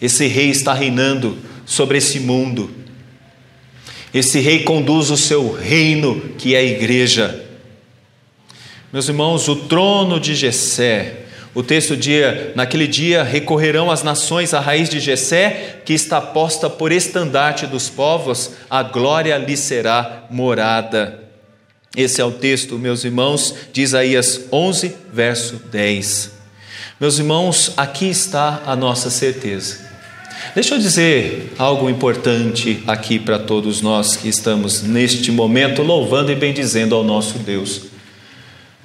Esse 0.00 0.26
rei 0.26 0.50
está 0.50 0.72
reinando 0.72 1.38
sobre 1.64 1.98
esse 1.98 2.20
mundo. 2.20 2.70
Esse 4.12 4.40
rei 4.40 4.62
conduz 4.62 5.10
o 5.10 5.16
seu 5.16 5.52
reino, 5.52 6.20
que 6.38 6.54
é 6.54 6.58
a 6.58 6.64
igreja. 6.64 7.44
Meus 8.92 9.08
irmãos, 9.08 9.48
o 9.48 9.56
trono 9.56 10.18
de 10.18 10.34
Jessé, 10.34 11.26
o 11.54 11.62
texto 11.62 11.96
dia, 11.96 12.52
naquele 12.54 12.86
dia 12.86 13.22
recorrerão 13.22 13.90
as 13.90 14.02
nações 14.02 14.54
à 14.54 14.60
raiz 14.60 14.88
de 14.88 15.00
Jessé, 15.00 15.80
que 15.84 15.92
está 15.92 16.20
posta 16.20 16.68
por 16.68 16.92
estandarte 16.92 17.66
dos 17.66 17.88
povos, 17.88 18.52
a 18.70 18.82
glória 18.82 19.36
lhe 19.38 19.56
será 19.56 20.24
morada. 20.30 21.18
Esse 21.96 22.20
é 22.20 22.24
o 22.24 22.32
texto, 22.32 22.78
meus 22.78 23.04
irmãos, 23.04 23.54
de 23.72 23.80
Isaías 23.80 24.42
11, 24.52 24.94
verso 25.12 25.56
10. 25.70 26.30
Meus 27.00 27.18
irmãos, 27.18 27.72
aqui 27.76 28.08
está 28.08 28.62
a 28.66 28.76
nossa 28.76 29.10
certeza. 29.10 29.85
Deixa 30.54 30.74
eu 30.74 30.78
dizer 30.78 31.52
algo 31.58 31.90
importante 31.90 32.82
aqui 32.86 33.18
para 33.18 33.38
todos 33.38 33.80
nós 33.82 34.16
que 34.16 34.28
estamos 34.28 34.82
neste 34.82 35.30
momento 35.30 35.82
louvando 35.82 36.30
e 36.30 36.34
bendizendo 36.34 36.94
ao 36.94 37.04
nosso 37.04 37.38
Deus. 37.38 37.82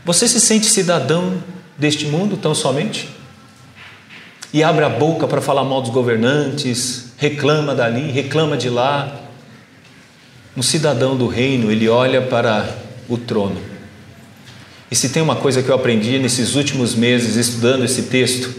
Você 0.04 0.28
se 0.28 0.40
sente 0.40 0.66
cidadão 0.66 1.42
deste 1.78 2.06
mundo 2.06 2.36
tão 2.36 2.56
somente? 2.56 3.08
E 4.54 4.64
abre 4.64 4.84
a 4.84 4.90
boca 4.90 5.28
para 5.28 5.40
falar 5.40 5.64
mal 5.64 5.82
dos 5.82 5.92
governantes, 5.92 7.14
reclama 7.18 7.74
dali, 7.74 8.12
reclama 8.12 8.58
de 8.58 8.70
lá. 8.70 9.22
Um 10.58 10.62
cidadão 10.62 11.16
do 11.16 11.28
reino, 11.28 11.72
ele 11.72 11.88
olha 11.88 12.22
para 12.22 12.68
o 13.08 13.18
trono. 13.18 13.62
E 14.90 14.96
se 14.96 15.08
tem 15.08 15.24
uma 15.24 15.38
coisa 15.38 15.64
que 15.64 15.70
eu 15.70 15.76
aprendi 15.76 16.20
nesses 16.20 16.56
últimos 16.56 16.94
meses 16.94 17.38
estudando 17.38 17.86
esse 17.86 18.04
texto, 18.04 18.54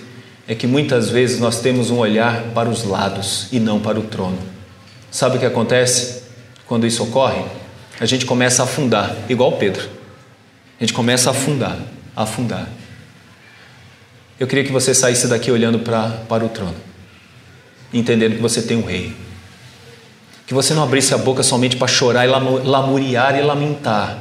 é 0.46 0.55
que 0.55 0.66
muitas 0.66 1.09
vezes 1.09 1.38
nós 1.38 1.61
temos 1.61 1.90
um 1.90 1.98
olhar 1.98 2.42
para 2.55 2.68
os 2.68 2.85
lados 2.85 3.48
e 3.52 3.61
não 3.61 3.81
para 3.81 3.98
o 3.98 4.02
trono. 4.02 4.38
Sabe 5.11 5.37
o 5.37 5.40
que 5.40 5.46
acontece 5.46 6.22
quando 6.66 6.87
isso 6.87 7.02
ocorre? 7.02 7.44
A 8.00 8.07
gente 8.07 8.26
começa 8.26 8.62
a 8.62 8.64
afundar, 8.64 9.14
igual 9.28 9.52
Pedro. 9.52 9.88
A 10.81 10.83
gente 10.83 10.92
começa 10.92 11.31
a 11.31 11.33
afundar, 11.33 11.78
a 12.16 12.22
afundar. 12.22 12.68
Eu 14.40 14.46
queria 14.46 14.64
que 14.64 14.72
você 14.72 14.92
saísse 14.94 15.28
daqui 15.28 15.50
olhando 15.50 15.78
para, 15.78 16.09
para 16.28 16.44
o 16.44 16.48
trono, 16.48 16.74
entendendo 17.92 18.35
que 18.35 18.42
você 18.42 18.62
tem 18.62 18.76
um 18.76 18.85
rei. 18.85 19.14
Que 20.46 20.55
você 20.55 20.74
não 20.74 20.83
abrisse 20.83 21.14
a 21.14 21.18
boca 21.18 21.44
somente 21.44 21.76
para 21.76 21.87
chorar 21.87 22.26
e 22.26 22.28
lamuriar 22.28 23.38
e 23.38 23.42
lamentar, 23.42 24.18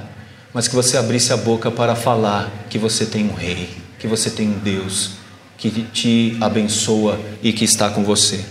mas 0.53 0.67
que 0.67 0.75
você 0.75 0.97
abrisse 0.97 1.33
a 1.33 1.37
boca 1.37 1.71
para 1.71 1.95
falar 1.95 2.51
que 2.69 2.77
você 2.77 3.05
tem 3.05 3.27
um 3.27 3.33
rei, 3.33 3.69
que 3.97 4.05
você 4.05 4.29
tem 4.29 4.49
um 4.49 4.59
Deus, 4.59 5.20
que 5.61 5.69
te 5.69 6.35
abençoa 6.41 7.19
e 7.43 7.53
que 7.53 7.63
está 7.63 7.91
com 7.91 8.03
você. 8.03 8.43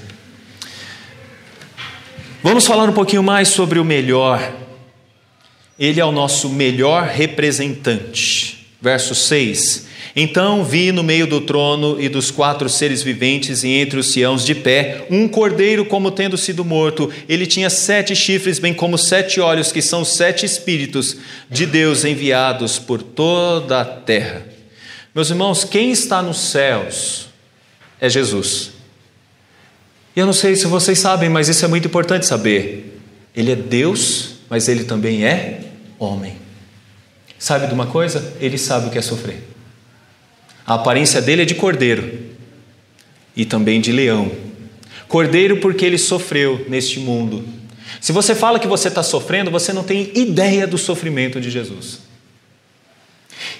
Vamos 2.40 2.64
falar 2.64 2.88
um 2.88 2.92
pouquinho 2.92 3.22
mais 3.22 3.48
sobre 3.48 3.80
o 3.80 3.84
melhor. 3.84 4.54
Ele 5.76 5.98
é 5.98 6.04
o 6.04 6.12
nosso 6.12 6.48
melhor 6.48 7.08
representante. 7.08 8.68
Verso 8.80 9.12
6: 9.12 9.88
Então 10.14 10.64
vi 10.64 10.92
no 10.92 11.02
meio 11.02 11.26
do 11.26 11.40
trono 11.40 12.00
e 12.00 12.08
dos 12.08 12.30
quatro 12.30 12.68
seres 12.68 13.02
viventes, 13.02 13.64
e 13.64 13.68
entre 13.70 13.98
os 13.98 14.12
siãos 14.12 14.46
de 14.46 14.54
pé, 14.54 15.06
um 15.10 15.26
cordeiro 15.26 15.84
como 15.84 16.12
tendo 16.12 16.38
sido 16.38 16.64
morto. 16.64 17.10
Ele 17.28 17.44
tinha 17.44 17.68
sete 17.68 18.14
chifres, 18.14 18.60
bem 18.60 18.72
como 18.72 18.96
sete 18.96 19.40
olhos, 19.40 19.72
que 19.72 19.82
são 19.82 20.04
sete 20.04 20.46
espíritos 20.46 21.16
de 21.50 21.66
Deus 21.66 22.04
enviados 22.04 22.78
por 22.78 23.02
toda 23.02 23.80
a 23.80 23.84
terra. 23.84 24.59
Meus 25.14 25.30
irmãos, 25.30 25.64
quem 25.64 25.90
está 25.90 26.22
nos 26.22 26.38
céus 26.38 27.28
é 28.00 28.08
Jesus. 28.08 28.72
E 30.14 30.20
eu 30.20 30.26
não 30.26 30.32
sei 30.32 30.54
se 30.54 30.66
vocês 30.66 30.98
sabem, 30.98 31.28
mas 31.28 31.48
isso 31.48 31.64
é 31.64 31.68
muito 31.68 31.86
importante 31.86 32.26
saber. 32.26 33.00
Ele 33.34 33.52
é 33.52 33.56
Deus, 33.56 34.36
mas 34.48 34.68
ele 34.68 34.84
também 34.84 35.24
é 35.24 35.60
homem. 35.98 36.36
Sabe 37.38 37.66
de 37.66 37.74
uma 37.74 37.86
coisa? 37.86 38.36
Ele 38.40 38.58
sabe 38.58 38.88
o 38.88 38.90
que 38.90 38.98
é 38.98 39.02
sofrer. 39.02 39.42
A 40.66 40.74
aparência 40.74 41.20
dele 41.20 41.42
é 41.42 41.44
de 41.44 41.54
cordeiro 41.54 42.30
e 43.34 43.44
também 43.44 43.80
de 43.80 43.90
leão. 43.90 44.30
Cordeiro 45.08 45.56
porque 45.56 45.84
ele 45.84 45.98
sofreu 45.98 46.64
neste 46.68 47.00
mundo. 47.00 47.44
Se 48.00 48.12
você 48.12 48.34
fala 48.34 48.60
que 48.60 48.68
você 48.68 48.88
está 48.88 49.02
sofrendo, 49.02 49.50
você 49.50 49.72
não 49.72 49.82
tem 49.82 50.12
ideia 50.14 50.66
do 50.66 50.78
sofrimento 50.78 51.40
de 51.40 51.50
Jesus. 51.50 52.00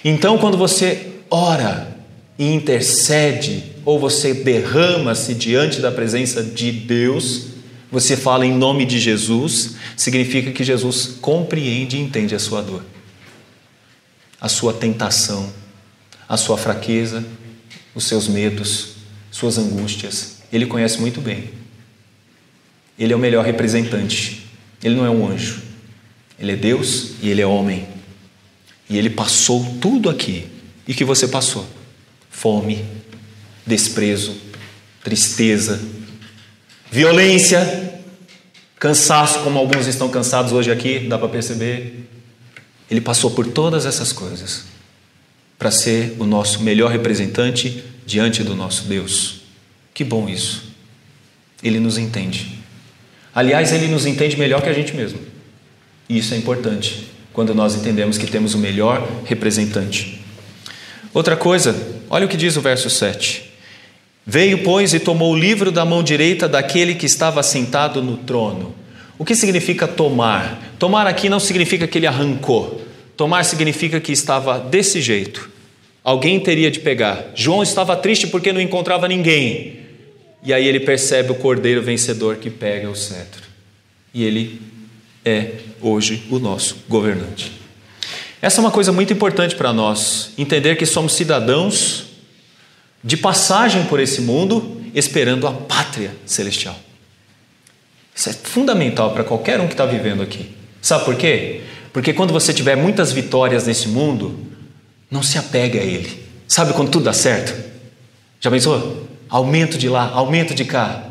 Então, 0.03 0.37
quando 0.37 0.57
você 0.57 1.11
ora 1.31 1.97
e 2.37 2.45
intercede, 2.45 3.63
ou 3.85 3.97
você 3.97 4.33
derrama-se 4.33 5.33
diante 5.33 5.79
da 5.79 5.91
presença 5.91 6.43
de 6.43 6.71
Deus, 6.71 7.47
você 7.89 8.17
fala 8.17 8.45
em 8.45 8.53
nome 8.53 8.85
de 8.85 8.99
Jesus, 8.99 9.75
significa 9.95 10.51
que 10.51 10.63
Jesus 10.63 11.17
compreende 11.21 11.97
e 11.97 12.01
entende 12.01 12.35
a 12.35 12.39
sua 12.39 12.61
dor, 12.61 12.83
a 14.39 14.49
sua 14.49 14.73
tentação, 14.73 15.51
a 16.27 16.37
sua 16.37 16.57
fraqueza, 16.57 17.25
os 17.95 18.05
seus 18.05 18.27
medos, 18.27 18.95
suas 19.31 19.57
angústias. 19.57 20.37
Ele 20.51 20.65
conhece 20.65 20.99
muito 20.99 21.21
bem. 21.21 21.49
Ele 22.97 23.13
é 23.13 23.15
o 23.15 23.19
melhor 23.19 23.45
representante. 23.45 24.45
Ele 24.83 24.95
não 24.95 25.05
é 25.05 25.09
um 25.09 25.27
anjo. 25.29 25.61
Ele 26.39 26.53
é 26.53 26.55
Deus 26.55 27.13
e 27.21 27.29
ele 27.29 27.41
é 27.41 27.45
homem. 27.45 27.87
E 28.89 28.97
ele 28.97 29.09
passou 29.09 29.77
tudo 29.81 30.09
aqui. 30.09 30.47
E 30.87 30.93
que 30.93 31.03
você 31.03 31.27
passou? 31.27 31.67
Fome, 32.29 32.85
desprezo, 33.65 34.35
tristeza, 35.03 35.81
violência, 36.91 38.01
cansaço, 38.79 39.39
como 39.43 39.59
alguns 39.59 39.87
estão 39.87 40.09
cansados 40.09 40.51
hoje 40.51 40.71
aqui, 40.71 40.99
dá 40.99 41.17
para 41.17 41.29
perceber. 41.29 42.07
Ele 42.89 43.01
passou 43.01 43.31
por 43.31 43.47
todas 43.47 43.85
essas 43.85 44.11
coisas 44.11 44.65
para 45.57 45.71
ser 45.71 46.15
o 46.19 46.25
nosso 46.25 46.61
melhor 46.63 46.91
representante 46.91 47.83
diante 48.05 48.43
do 48.43 48.55
nosso 48.55 48.85
Deus. 48.85 49.41
Que 49.93 50.03
bom 50.03 50.27
isso. 50.27 50.71
Ele 51.63 51.79
nos 51.79 51.97
entende. 51.97 52.59
Aliás, 53.33 53.71
ele 53.71 53.87
nos 53.87 54.05
entende 54.05 54.35
melhor 54.35 54.61
que 54.61 54.69
a 54.69 54.73
gente 54.73 54.95
mesmo. 54.95 55.19
E 56.09 56.17
isso 56.17 56.33
é 56.33 56.37
importante 56.37 57.07
quando 57.31 57.53
nós 57.55 57.75
entendemos 57.75 58.17
que 58.17 58.27
temos 58.27 58.53
o 58.53 58.57
melhor 58.57 59.07
representante. 59.23 60.20
Outra 61.13 61.35
coisa, 61.35 61.75
olha 62.09 62.25
o 62.25 62.29
que 62.29 62.37
diz 62.37 62.55
o 62.55 62.61
verso 62.61 62.89
7. 62.89 63.51
Veio, 64.25 64.59
pois, 64.59 64.93
e 64.93 64.99
tomou 64.99 65.33
o 65.33 65.37
livro 65.37 65.71
da 65.71 65.83
mão 65.83 66.01
direita 66.01 66.47
daquele 66.47 66.95
que 66.95 67.05
estava 67.05 67.43
sentado 67.43 68.01
no 68.01 68.17
trono. 68.17 68.73
O 69.17 69.25
que 69.25 69.35
significa 69.35 69.87
tomar? 69.87 70.73
Tomar 70.79 71.07
aqui 71.07 71.27
não 71.27 71.39
significa 71.39 71.87
que 71.87 71.97
ele 71.97 72.07
arrancou. 72.07 72.81
Tomar 73.17 73.43
significa 73.43 73.99
que 73.99 74.11
estava 74.11 74.57
desse 74.57 75.01
jeito. 75.01 75.49
Alguém 76.03 76.39
teria 76.39 76.71
de 76.71 76.79
pegar. 76.79 77.31
João 77.35 77.61
estava 77.61 77.95
triste 77.95 78.27
porque 78.27 78.53
não 78.53 78.61
encontrava 78.61 79.07
ninguém. 79.07 79.79
E 80.43 80.53
aí 80.53 80.67
ele 80.67 80.79
percebe 80.79 81.31
o 81.31 81.35
cordeiro 81.35 81.81
vencedor 81.83 82.37
que 82.37 82.49
pega 82.49 82.89
o 82.89 82.95
cetro. 82.95 83.43
E 84.13 84.23
ele 84.23 84.61
é 85.23 85.51
hoje 85.79 86.23
o 86.31 86.39
nosso 86.39 86.77
governante. 86.89 87.60
Essa 88.41 88.59
é 88.59 88.61
uma 88.61 88.71
coisa 88.71 88.91
muito 88.91 89.13
importante 89.13 89.55
para 89.55 89.71
nós, 89.71 90.31
entender 90.37 90.75
que 90.75 90.85
somos 90.85 91.13
cidadãos 91.13 92.05
de 93.03 93.15
passagem 93.15 93.85
por 93.85 93.99
esse 93.99 94.21
mundo, 94.21 94.81
esperando 94.95 95.45
a 95.47 95.51
pátria 95.51 96.15
celestial. 96.25 96.75
Isso 98.15 98.29
é 98.29 98.33
fundamental 98.33 99.11
para 99.11 99.23
qualquer 99.23 99.59
um 99.59 99.67
que 99.67 99.73
está 99.73 99.85
vivendo 99.85 100.23
aqui. 100.23 100.49
Sabe 100.81 101.05
por 101.05 101.15
quê? 101.15 101.61
Porque 101.93 102.13
quando 102.13 102.33
você 102.33 102.53
tiver 102.53 102.75
muitas 102.75 103.11
vitórias 103.11 103.67
nesse 103.67 103.87
mundo, 103.87 104.39
não 105.09 105.21
se 105.21 105.37
apegue 105.37 105.77
a 105.77 105.83
ele. 105.83 106.25
Sabe 106.47 106.73
quando 106.73 106.89
tudo 106.89 107.05
dá 107.05 107.13
certo? 107.13 107.53
Já 108.39 108.49
pensou? 108.49 109.07
Aumento 109.29 109.77
de 109.77 109.87
lá, 109.87 110.09
aumento 110.13 110.55
de 110.55 110.65
cá. 110.65 111.10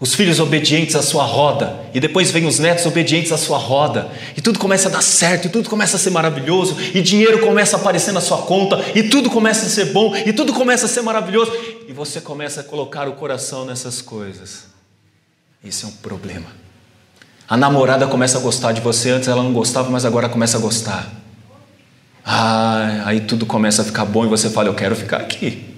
Os 0.00 0.14
filhos 0.14 0.38
obedientes 0.38 0.94
à 0.94 1.02
sua 1.02 1.24
roda, 1.24 1.76
e 1.92 1.98
depois 1.98 2.30
vem 2.30 2.46
os 2.46 2.60
netos 2.60 2.86
obedientes 2.86 3.32
à 3.32 3.36
sua 3.36 3.58
roda, 3.58 4.08
e 4.36 4.40
tudo 4.40 4.58
começa 4.58 4.88
a 4.88 4.92
dar 4.92 5.02
certo, 5.02 5.46
e 5.46 5.50
tudo 5.50 5.68
começa 5.68 5.96
a 5.96 5.98
ser 5.98 6.10
maravilhoso, 6.10 6.76
e 6.94 7.02
dinheiro 7.02 7.40
começa 7.40 7.76
a 7.76 7.80
aparecer 7.80 8.12
na 8.12 8.20
sua 8.20 8.38
conta, 8.38 8.80
e 8.94 9.02
tudo 9.02 9.28
começa 9.28 9.66
a 9.66 9.68
ser 9.68 9.86
bom, 9.86 10.14
e 10.14 10.32
tudo 10.32 10.52
começa 10.52 10.86
a 10.86 10.88
ser 10.88 11.02
maravilhoso, 11.02 11.52
e 11.88 11.92
você 11.92 12.20
começa 12.20 12.60
a 12.60 12.64
colocar 12.64 13.08
o 13.08 13.14
coração 13.14 13.64
nessas 13.64 14.00
coisas. 14.00 14.66
Isso 15.64 15.86
é 15.86 15.88
um 15.88 15.92
problema. 15.92 16.46
A 17.48 17.56
namorada 17.56 18.06
começa 18.06 18.38
a 18.38 18.40
gostar 18.40 18.70
de 18.70 18.80
você, 18.80 19.10
antes 19.10 19.26
ela 19.26 19.42
não 19.42 19.52
gostava, 19.52 19.90
mas 19.90 20.04
agora 20.04 20.28
começa 20.28 20.58
a 20.58 20.60
gostar. 20.60 21.10
Ah, 22.24 23.02
aí 23.06 23.22
tudo 23.22 23.46
começa 23.46 23.82
a 23.82 23.84
ficar 23.84 24.04
bom 24.04 24.24
e 24.24 24.28
você 24.28 24.50
fala: 24.50 24.68
Eu 24.68 24.74
quero 24.74 24.94
ficar 24.94 25.16
aqui. 25.16 25.74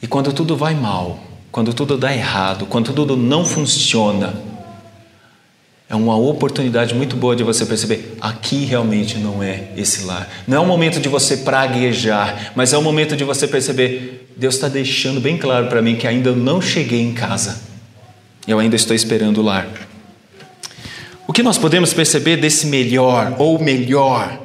E 0.00 0.06
quando 0.06 0.32
tudo 0.32 0.56
vai 0.56 0.74
mal, 0.74 1.18
quando 1.52 1.74
tudo 1.74 1.98
dá 1.98 2.12
errado, 2.12 2.64
quando 2.64 2.94
tudo 2.94 3.14
não 3.14 3.44
funciona, 3.44 4.34
é 5.86 5.94
uma 5.94 6.16
oportunidade 6.16 6.94
muito 6.94 7.14
boa 7.14 7.36
de 7.36 7.44
você 7.44 7.66
perceber: 7.66 8.16
aqui 8.18 8.64
realmente 8.64 9.18
não 9.18 9.42
é 9.42 9.68
esse 9.76 10.04
lar. 10.04 10.26
Não 10.48 10.56
é 10.56 10.60
um 10.60 10.66
momento 10.66 10.98
de 10.98 11.10
você 11.10 11.36
praguejar, 11.36 12.52
mas 12.56 12.72
é 12.72 12.78
um 12.78 12.82
momento 12.82 13.14
de 13.14 13.22
você 13.22 13.46
perceber: 13.46 14.32
Deus 14.34 14.54
está 14.54 14.66
deixando 14.68 15.20
bem 15.20 15.36
claro 15.36 15.66
para 15.66 15.82
mim 15.82 15.94
que 15.94 16.08
ainda 16.08 16.32
não 16.32 16.62
cheguei 16.62 17.02
em 17.02 17.12
casa, 17.12 17.60
eu 18.48 18.58
ainda 18.58 18.74
estou 18.74 18.96
esperando 18.96 19.42
o 19.42 19.42
lar. 19.42 19.68
O 21.28 21.34
que 21.34 21.42
nós 21.42 21.58
podemos 21.58 21.92
perceber 21.92 22.38
desse 22.38 22.66
melhor 22.66 23.36
ou 23.38 23.58
melhor? 23.58 24.40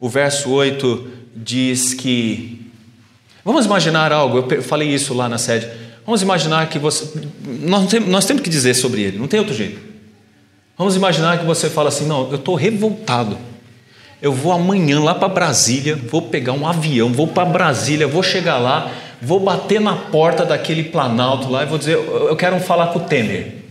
O 0.00 0.08
verso 0.08 0.50
8 0.50 1.08
diz 1.36 1.92
que. 1.92 2.70
Vamos 3.44 3.66
imaginar 3.66 4.12
algo, 4.12 4.46
eu 4.50 4.62
falei 4.62 4.88
isso 4.88 5.12
lá 5.12 5.28
na 5.28 5.36
sede. 5.36 5.81
Vamos 6.04 6.22
imaginar 6.22 6.68
que 6.68 6.78
você. 6.78 7.08
Nós 7.60 7.88
temos, 7.88 8.08
nós 8.08 8.24
temos 8.24 8.42
que 8.42 8.50
dizer 8.50 8.74
sobre 8.74 9.02
ele, 9.02 9.18
não 9.18 9.28
tem 9.28 9.38
outro 9.40 9.54
jeito. 9.54 9.80
Vamos 10.76 10.96
imaginar 10.96 11.38
que 11.38 11.44
você 11.44 11.70
fala 11.70 11.88
assim: 11.88 12.06
não, 12.06 12.28
eu 12.30 12.36
estou 12.36 12.54
revoltado. 12.54 13.38
Eu 14.20 14.32
vou 14.32 14.52
amanhã 14.52 15.00
lá 15.00 15.14
para 15.14 15.28
Brasília, 15.28 15.96
vou 15.96 16.22
pegar 16.22 16.52
um 16.52 16.66
avião, 16.66 17.12
vou 17.12 17.26
para 17.26 17.44
Brasília, 17.44 18.06
vou 18.06 18.22
chegar 18.22 18.58
lá, 18.58 18.92
vou 19.20 19.40
bater 19.40 19.80
na 19.80 19.96
porta 19.96 20.44
daquele 20.44 20.84
planalto 20.84 21.50
lá 21.50 21.62
e 21.62 21.66
vou 21.66 21.78
dizer: 21.78 21.96
eu 21.96 22.36
quero 22.36 22.60
falar 22.60 22.88
com 22.88 23.00
o 23.00 23.02
Temer 23.02 23.62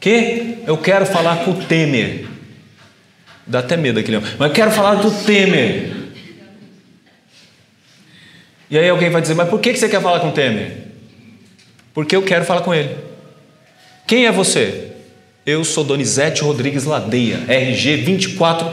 que 0.00 0.58
eu 0.66 0.76
quero 0.78 1.06
falar 1.06 1.44
com 1.44 1.52
o 1.52 1.64
Temer. 1.64 2.26
Dá 3.46 3.60
até 3.60 3.76
medo 3.76 3.98
aquele 3.98 4.18
homem. 4.18 4.30
Mas 4.38 4.48
eu 4.48 4.54
quero 4.54 4.70
falar 4.70 4.96
do 4.96 5.10
Temer. 5.10 5.92
E 8.70 8.78
aí 8.78 8.88
alguém 8.88 9.10
vai 9.10 9.22
dizer, 9.22 9.34
mas 9.34 9.48
por 9.48 9.60
que 9.60 9.74
você 9.74 9.88
quer 9.88 10.02
falar 10.02 10.20
com 10.20 10.28
o 10.28 10.32
Temer? 10.32 10.87
Porque 11.98 12.14
eu 12.14 12.22
quero 12.22 12.44
falar 12.44 12.60
com 12.60 12.72
ele. 12.72 12.96
Quem 14.06 14.26
é 14.26 14.30
você? 14.30 14.92
Eu 15.44 15.64
sou 15.64 15.82
Donizete 15.82 16.42
Rodrigues 16.42 16.84
Ladeia, 16.84 17.40
RG 17.48 17.96
24, 17.96 18.72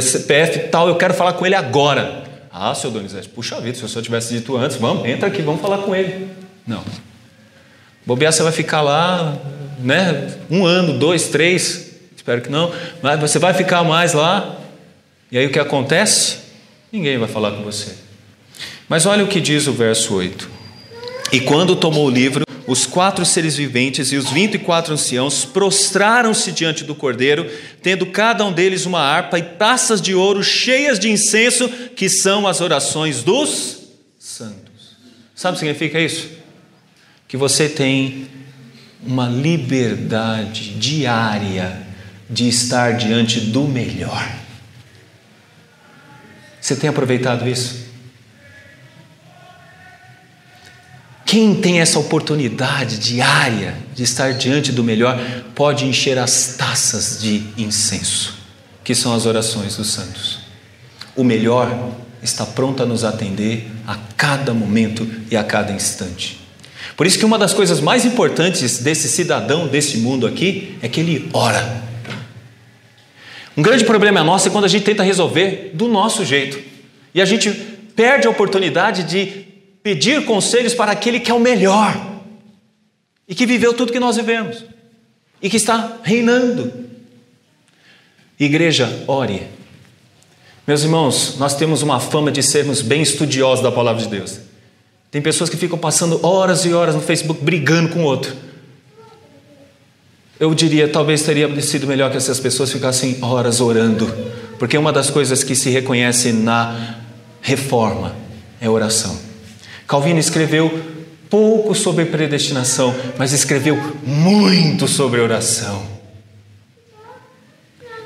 CPF 0.00 0.60
tal, 0.70 0.88
eu 0.88 0.96
quero 0.96 1.12
falar 1.12 1.34
com 1.34 1.44
ele 1.44 1.54
agora. 1.54 2.24
Ah, 2.50 2.74
seu 2.74 2.90
Donizete, 2.90 3.28
puxa 3.28 3.60
vida, 3.60 3.76
se 3.76 3.84
o 3.84 3.88
senhor 3.88 4.00
tivesse 4.02 4.32
dito 4.32 4.56
antes, 4.56 4.78
vamos, 4.78 5.06
entra 5.06 5.28
aqui, 5.28 5.42
vamos 5.42 5.60
falar 5.60 5.76
com 5.82 5.94
ele. 5.94 6.30
Não. 6.66 6.82
Bobear, 8.06 8.32
você 8.32 8.42
vai 8.42 8.50
ficar 8.50 8.80
lá 8.80 9.36
né, 9.78 10.34
um 10.50 10.64
ano, 10.64 10.98
dois, 10.98 11.28
três, 11.28 11.98
espero 12.16 12.40
que 12.40 12.48
não, 12.48 12.72
mas 13.02 13.20
você 13.20 13.38
vai 13.38 13.52
ficar 13.52 13.84
mais 13.84 14.14
lá, 14.14 14.58
e 15.30 15.36
aí 15.36 15.44
o 15.44 15.50
que 15.50 15.58
acontece? 15.58 16.38
Ninguém 16.90 17.18
vai 17.18 17.28
falar 17.28 17.50
com 17.50 17.62
você. 17.62 17.92
Mas 18.88 19.04
olha 19.04 19.22
o 19.22 19.28
que 19.28 19.38
diz 19.38 19.66
o 19.66 19.72
verso 19.74 20.14
8: 20.14 20.48
E 21.30 21.40
quando 21.40 21.76
tomou 21.76 22.06
o 22.06 22.10
livro, 22.10 22.43
os 22.66 22.86
quatro 22.86 23.24
seres 23.24 23.56
viventes 23.56 24.10
e 24.10 24.16
os 24.16 24.30
vinte 24.30 24.54
e 24.54 24.58
quatro 24.58 24.94
anciãos 24.94 25.44
prostraram-se 25.44 26.50
diante 26.50 26.82
do 26.84 26.94
cordeiro, 26.94 27.50
tendo 27.82 28.06
cada 28.06 28.44
um 28.44 28.52
deles 28.52 28.86
uma 28.86 29.00
harpa 29.00 29.38
e 29.38 29.42
taças 29.42 30.00
de 30.00 30.14
ouro 30.14 30.42
cheias 30.42 30.98
de 30.98 31.10
incenso, 31.10 31.68
que 31.68 32.08
são 32.08 32.46
as 32.46 32.60
orações 32.60 33.22
dos 33.22 33.82
santos. 34.18 34.96
Sabe 35.34 35.56
o 35.56 35.60
que 35.60 35.66
significa 35.66 36.00
isso? 36.00 36.30
Que 37.28 37.36
você 37.36 37.68
tem 37.68 38.28
uma 39.06 39.28
liberdade 39.28 40.70
diária 40.74 41.82
de 42.30 42.48
estar 42.48 42.96
diante 42.96 43.40
do 43.40 43.64
melhor. 43.64 44.26
Você 46.60 46.74
tem 46.74 46.88
aproveitado 46.88 47.46
isso? 47.46 47.83
Quem 51.24 51.54
tem 51.54 51.80
essa 51.80 51.98
oportunidade 51.98 52.98
diária 52.98 53.76
de 53.94 54.02
estar 54.02 54.32
diante 54.34 54.70
do 54.70 54.84
melhor 54.84 55.18
pode 55.54 55.86
encher 55.86 56.18
as 56.18 56.56
taças 56.58 57.20
de 57.20 57.42
incenso, 57.56 58.34
que 58.82 58.94
são 58.94 59.14
as 59.14 59.24
orações 59.24 59.76
dos 59.76 59.90
santos. 59.90 60.40
O 61.16 61.24
melhor 61.24 61.92
está 62.22 62.44
pronto 62.44 62.82
a 62.82 62.86
nos 62.86 63.04
atender 63.04 63.70
a 63.86 63.96
cada 64.16 64.52
momento 64.52 65.08
e 65.30 65.36
a 65.36 65.42
cada 65.42 65.72
instante. 65.72 66.40
Por 66.96 67.06
isso 67.06 67.18
que 67.18 67.24
uma 67.24 67.38
das 67.38 67.52
coisas 67.52 67.80
mais 67.80 68.04
importantes 68.04 68.78
desse 68.78 69.08
cidadão 69.08 69.66
desse 69.66 69.98
mundo 69.98 70.26
aqui 70.26 70.76
é 70.82 70.88
que 70.88 71.00
ele 71.00 71.28
ora. 71.32 71.82
Um 73.56 73.62
grande 73.62 73.84
problema 73.84 74.22
nosso 74.22 74.48
é 74.48 74.50
quando 74.50 74.64
a 74.64 74.68
gente 74.68 74.84
tenta 74.84 75.02
resolver 75.02 75.70
do 75.74 75.88
nosso 75.88 76.24
jeito. 76.24 76.58
E 77.14 77.20
a 77.20 77.24
gente 77.24 77.50
perde 77.94 78.26
a 78.26 78.30
oportunidade 78.30 79.04
de 79.04 79.53
pedir 79.84 80.24
conselhos 80.24 80.72
para 80.72 80.92
aquele 80.92 81.20
que 81.20 81.30
é 81.30 81.34
o 81.34 81.38
melhor 81.38 81.94
e 83.28 83.34
que 83.34 83.44
viveu 83.44 83.74
tudo 83.74 83.92
que 83.92 84.00
nós 84.00 84.16
vivemos 84.16 84.64
e 85.42 85.50
que 85.50 85.58
está 85.58 85.98
reinando. 86.02 86.72
Igreja, 88.40 89.04
ore. 89.06 89.46
Meus 90.66 90.82
irmãos, 90.82 91.36
nós 91.38 91.54
temos 91.54 91.82
uma 91.82 92.00
fama 92.00 92.32
de 92.32 92.42
sermos 92.42 92.80
bem 92.80 93.02
estudiosos 93.02 93.62
da 93.62 93.70
palavra 93.70 94.02
de 94.02 94.08
Deus. 94.08 94.40
Tem 95.10 95.20
pessoas 95.20 95.50
que 95.50 95.56
ficam 95.56 95.78
passando 95.78 96.18
horas 96.26 96.64
e 96.64 96.72
horas 96.72 96.94
no 96.94 97.02
Facebook 97.02 97.44
brigando 97.44 97.90
com 97.90 98.00
o 98.00 98.04
outro. 98.04 98.34
Eu 100.40 100.54
diria, 100.54 100.88
talvez 100.88 101.22
teria 101.22 101.60
sido 101.60 101.86
melhor 101.86 102.10
que 102.10 102.16
essas 102.16 102.40
pessoas 102.40 102.72
ficassem 102.72 103.18
horas 103.22 103.60
orando, 103.60 104.12
porque 104.58 104.78
uma 104.78 104.92
das 104.92 105.10
coisas 105.10 105.44
que 105.44 105.54
se 105.54 105.68
reconhece 105.68 106.32
na 106.32 107.00
reforma 107.42 108.16
é 108.60 108.68
oração. 108.68 109.33
Calvino 109.86 110.18
escreveu 110.18 110.82
pouco 111.28 111.74
sobre 111.74 112.04
predestinação, 112.06 112.94
mas 113.18 113.32
escreveu 113.32 113.76
muito 114.04 114.86
sobre 114.86 115.20
oração. 115.20 115.94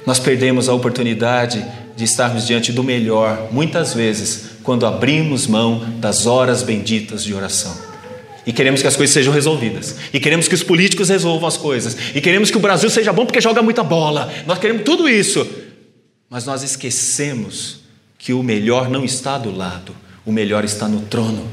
Nós 0.07 0.19
perdemos 0.19 0.69
a 0.69 0.75
oportunidade 0.75 1.64
de 1.95 2.05
estarmos 2.05 2.47
diante 2.47 2.73
do 2.73 2.83
melhor, 2.83 3.49
muitas 3.53 3.93
vezes, 3.93 4.51
quando 4.62 4.87
abrimos 4.87 5.47
mão 5.47 5.81
das 5.99 6.27
horas 6.27 6.62
benditas 6.62 7.23
de 7.23 7.35
oração. 7.35 7.77
E 8.47 8.53
queremos 8.53 8.81
que 8.81 8.87
as 8.87 8.97
coisas 8.97 9.12
sejam 9.12 9.33
resolvidas. 9.35 9.97
E 10.11 10.19
queremos 10.19 10.49
que 10.49 10.55
os 10.55 10.62
políticos 10.62 11.11
resolvam 11.11 11.47
as 11.47 11.59
coisas. 11.59 11.95
E 12.14 12.21
queremos 12.23 12.51
que 12.51 12.57
o 12.57 12.61
Brasil 12.61 12.88
seja 12.88 13.12
bom 13.12 13.27
porque 13.27 13.43
joga 13.43 13.61
muita 13.61 13.85
bola. 13.85 14.33
Nós 14.47 14.59
queremos 14.59 14.85
tudo 14.85 15.07
isso. 15.07 15.47
Mas 16.31 16.47
nós 16.47 16.62
esquecemos 16.62 17.81
que 18.17 18.33
o 18.33 18.43
melhor 18.43 18.88
não 18.88 19.05
está 19.05 19.37
do 19.37 19.55
lado, 19.55 19.95
o 20.29 20.33
melhor 20.33 20.62
está 20.62 20.87
no 20.87 21.01
trono. 21.01 21.49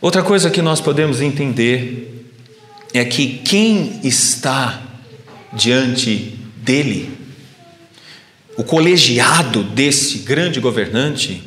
Outra 0.00 0.22
coisa 0.22 0.48
que 0.48 0.62
nós 0.62 0.80
podemos 0.80 1.20
entender 1.20 2.26
é 2.94 3.04
que 3.04 3.36
quem 3.44 4.00
está 4.02 4.82
diante 5.52 6.38
dele, 6.56 7.10
o 8.56 8.64
colegiado 8.64 9.62
desse 9.62 10.20
grande 10.20 10.58
governante, 10.58 11.42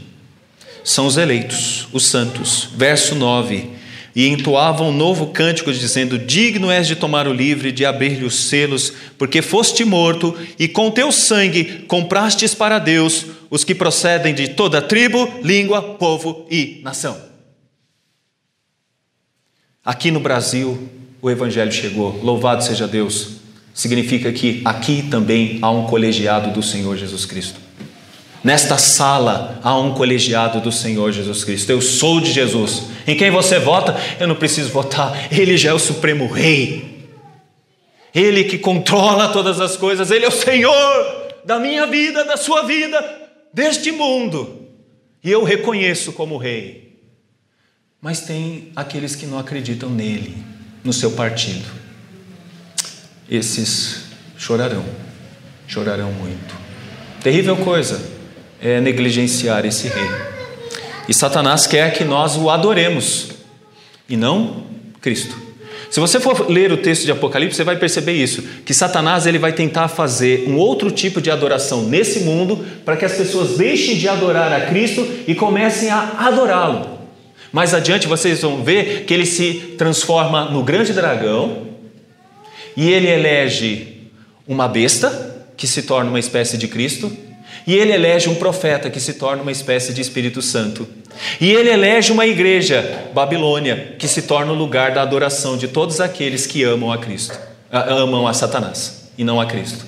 são 0.84 1.08
os 1.08 1.17
eleitos, 1.17 1.88
os 1.91 2.06
santos. 2.06 2.69
Verso 2.76 3.15
9: 3.15 3.72
E 4.15 4.28
entoavam 4.28 4.89
um 4.89 4.95
novo 4.95 5.28
cântico, 5.28 5.72
dizendo: 5.72 6.17
Digno 6.17 6.72
és 6.72 6.88
de 6.88 6.95
tomar 6.95 7.28
o 7.28 7.34
livre, 7.34 7.72
de 7.72 7.86
abrir-lhe 7.86 8.26
os 8.26 8.36
selos, 8.36 8.93
porque 9.17 9.41
foste 9.41 9.86
morto, 9.86 10.36
e 10.58 10.67
com 10.67 10.91
teu 10.91 11.12
sangue 11.12 11.86
comprastes 11.88 12.56
para 12.56 12.80
Deus 12.80 13.26
os 13.50 13.63
que 13.63 13.76
procedem 13.76 14.34
de 14.34 14.50
toda 14.50 14.82
tribo, 14.82 15.32
língua, 15.43 15.82
povo 15.82 16.45
e 16.50 16.80
nação. 16.84 17.19
Aqui 19.84 20.12
no 20.12 20.19
Brasil, 20.19 20.89
o 21.22 21.30
Evangelho 21.30 21.72
chegou, 21.72 22.19
louvado 22.24 22.63
seja 22.63 22.88
Deus. 22.88 23.39
Significa 23.74 24.32
que 24.32 24.62
aqui 24.65 25.04
também 25.10 25.58
há 25.62 25.72
um 25.72 25.86
colegiado 25.86 26.52
do 26.52 26.62
Senhor 26.62 26.98
Jesus 26.98 27.26
Cristo. 27.26 27.68
Nesta 28.43 28.78
sala 28.78 29.60
há 29.62 29.78
um 29.78 29.93
colegiado 29.93 30.62
do 30.62 30.71
Senhor 30.71 31.12
Jesus 31.12 31.43
Cristo. 31.43 31.71
Eu 31.71 31.82
sou 31.82 32.21
de 32.21 32.32
Jesus. 32.32 32.84
Em 33.06 33.15
quem 33.15 33.30
você 33.30 33.60
vota? 33.60 33.95
Eu 34.19 34.28
não 34.28 34.36
preciso 34.36 34.69
votar. 34.69 35.28
Ele 35.32 35.58
já 35.58 35.71
é 35.71 35.73
o 35.73 35.80
Supremo 35.80 36.28
Rei. 36.32 37.10
Ele 38.15 38.45
que 38.45 38.58
controla 38.58 39.30
todas 39.30 39.60
as 39.60 39.75
coisas. 39.75 40.10
Ele 40.10 40.25
é 40.25 40.28
o 40.28 40.32
Senhor 40.32 41.28
da 41.43 41.60
minha 41.60 41.86
vida, 41.86 42.23
da 42.23 42.38
sua 42.38 42.63
vida, 42.63 43.04
deste 43.54 43.91
mundo. 43.91 44.67
E 45.21 45.30
eu 45.30 45.43
reconheço 45.43 46.13
como 46.13 46.38
Rei. 46.38 46.97
Mas 48.02 48.21
tem 48.21 48.71
aqueles 48.73 49.15
que 49.15 49.25
não 49.25 49.38
acreditam 49.38 49.89
nele, 49.89 50.38
no 50.82 50.93
seu 50.93 51.12
partido. 51.12 51.67
Esses 53.30 54.06
chorarão, 54.38 54.86
chorarão 55.67 56.13
muito. 56.13 56.56
Terrível 57.21 57.58
coisa 57.58 58.18
é 58.62 58.80
negligenciar 58.82 59.65
esse 59.65 59.88
rei. 59.88 60.10
E 61.08 61.13
Satanás 61.13 61.65
quer 61.65 61.93
que 61.93 62.04
nós 62.04 62.36
o 62.36 62.50
adoremos 62.50 63.30
e 64.08 64.15
não 64.15 64.63
Cristo. 65.02 65.36
Se 65.89 66.00
você 66.00 66.19
for 66.19 66.52
ler 66.52 66.72
o 66.72 66.78
texto 66.78 67.04
de 67.04 67.12
Apocalipse, 67.12 67.58
você 67.58 67.63
vai 67.63 67.76
perceber 67.76 68.13
isso, 68.13 68.43
que 68.63 68.76
Satanás 68.76 69.26
ele 69.26 69.39
vai 69.39 69.54
tentar 69.54 69.88
fazer 69.88 70.48
um 70.48 70.56
outro 70.56 70.91
tipo 70.91 71.19
de 71.19 71.32
adoração 71.32 71.84
nesse 71.84 72.19
mundo 72.19 72.63
para 72.86 72.95
que 72.95 73.06
as 73.06 73.13
pessoas 73.13 73.58
deixem 73.58 73.98
de 73.98 74.08
adorar 74.08 74.54
a 74.54 74.67
Cristo 74.67 75.08
e 75.28 75.34
comecem 75.34 75.89
a 75.89 76.28
adorá-lo. 76.28 77.00
Mais 77.52 77.74
adiante 77.74 78.08
vocês 78.08 78.41
vão 78.41 78.63
ver 78.63 79.06
que 79.06 79.13
ele 79.13 79.26
se 79.26 79.76
transforma 79.78 80.45
no 80.45 80.62
grande 80.62 80.93
dragão 80.93 81.69
e 82.78 82.91
ele 82.91 83.08
elege 83.08 84.12
uma 84.48 84.67
besta 84.67 85.48
que 85.58 85.65
se 85.65 85.82
torna 85.82 86.12
uma 86.12 86.19
espécie 86.19 86.56
de 86.56 86.67
Cristo 86.67 87.12
e 87.69 87.75
ele 87.75 87.93
elege 87.93 88.27
um 88.27 88.34
profeta 88.34 88.89
que 88.89 88.99
se 88.99 89.13
torna 89.13 89.43
uma 89.43 89.51
espécie 89.51 89.93
de 89.93 90.01
Espírito 90.01 90.41
Santo. 90.41 90.88
E 91.39 91.51
ele 91.51 91.69
elege 91.69 92.12
uma 92.12 92.25
igreja, 92.25 93.12
Babilônia, 93.13 93.95
que 93.99 94.08
se 94.08 94.23
torna 94.23 94.51
o 94.51 94.55
lugar 94.55 94.91
da 94.91 95.03
adoração 95.03 95.55
de 95.55 95.67
todos 95.67 96.01
aqueles 96.01 96.47
que 96.47 96.63
amam 96.63 96.91
a 96.91 96.97
Cristo, 96.97 97.39
amam 97.71 98.27
a 98.27 98.34
Satanás 98.34 99.12
e 99.15 99.23
não 99.23 99.39
a 99.39 99.45
Cristo. 99.45 99.86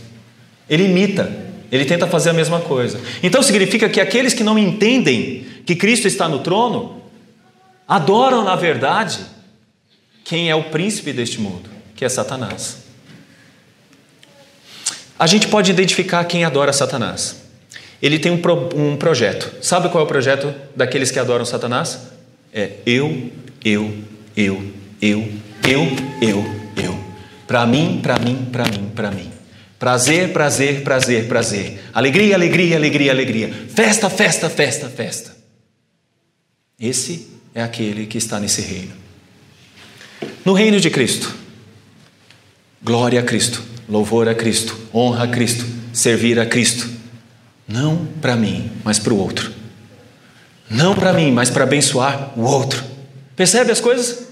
Ele 0.70 0.84
imita, 0.84 1.36
ele 1.72 1.84
tenta 1.84 2.06
fazer 2.06 2.30
a 2.30 2.34
mesma 2.34 2.60
coisa. 2.60 3.02
Então 3.24 3.42
significa 3.42 3.90
que 3.90 4.00
aqueles 4.00 4.36
que 4.36 4.44
não 4.44 4.60
entendem 4.60 5.48
que 5.66 5.76
Cristo 5.76 6.08
está 6.08 6.30
no 6.30 6.38
trono, 6.38 7.02
adoram, 7.88 8.44
na 8.44 8.56
verdade, 8.56 9.22
quem 10.24 10.52
é 10.52 10.56
o 10.56 10.66
príncipe 10.66 11.12
deste 11.12 11.42
mundo, 11.42 11.68
que 11.96 12.06
é 12.06 12.10
Satanás. 12.10 12.78
A 15.18 15.26
gente 15.26 15.48
pode 15.48 15.72
identificar 15.72 16.24
quem 16.26 16.46
adora 16.46 16.72
Satanás. 16.72 17.42
Ele 18.02 18.18
tem 18.18 18.32
um, 18.32 18.38
pro, 18.38 18.70
um 18.76 18.98
projeto. 18.98 19.52
Sabe 19.62 19.90
qual 19.90 20.04
é 20.04 20.06
o 20.06 20.08
projeto 20.08 20.54
daqueles 20.76 21.12
que 21.12 21.20
adoram 21.20 21.46
Satanás? 21.46 22.00
É 22.54 22.72
eu, 22.86 23.32
eu, 23.64 23.94
eu, 24.36 24.64
eu, 25.02 25.30
eu, 25.68 25.88
eu, 26.22 26.46
eu. 26.84 27.00
Para 27.48 27.66
mim, 27.68 28.00
para 28.02 28.18
mim, 28.18 28.48
para 28.52 28.66
mim, 28.66 28.92
para 28.96 29.12
mim. 29.12 29.32
Prazer, 29.78 30.32
prazer, 30.32 30.84
prazer, 30.84 31.28
prazer. 31.28 31.82
Alegria, 31.94 32.36
alegria, 32.36 32.76
alegria, 32.76 33.12
alegria. 33.12 33.54
Festa, 33.70 34.10
festa, 34.10 34.50
festa, 34.50 34.90
festa. 34.90 35.36
Esse 36.80 37.28
é 37.54 37.62
aquele 37.62 38.06
que 38.06 38.18
está 38.18 38.40
nesse 38.40 38.62
reino. 38.62 38.94
No 40.44 40.54
reino 40.54 40.80
de 40.80 40.90
Cristo, 40.90 41.36
glória 42.82 43.20
a 43.20 43.24
Cristo, 43.24 43.62
louvor 43.88 44.28
a 44.28 44.36
Cristo, 44.36 44.78
honra 44.94 45.26
a 45.26 45.28
Cristo, 45.28 45.66
servir 45.94 46.40
a 46.40 46.46
Cristo. 46.46 47.01
Não 47.72 48.06
para 48.22 48.36
mim, 48.36 48.72
mas 48.84 49.00
para 49.00 49.14
o 49.14 49.18
outro. 49.18 49.52
Não 50.70 50.96
para 50.96 51.14
mim, 51.14 51.32
mas 51.32 51.50
para 51.50 51.64
abençoar 51.64 52.32
o 52.38 52.42
outro. 52.42 52.84
Percebe 53.36 53.72
as 53.72 53.80
coisas? 53.80 54.28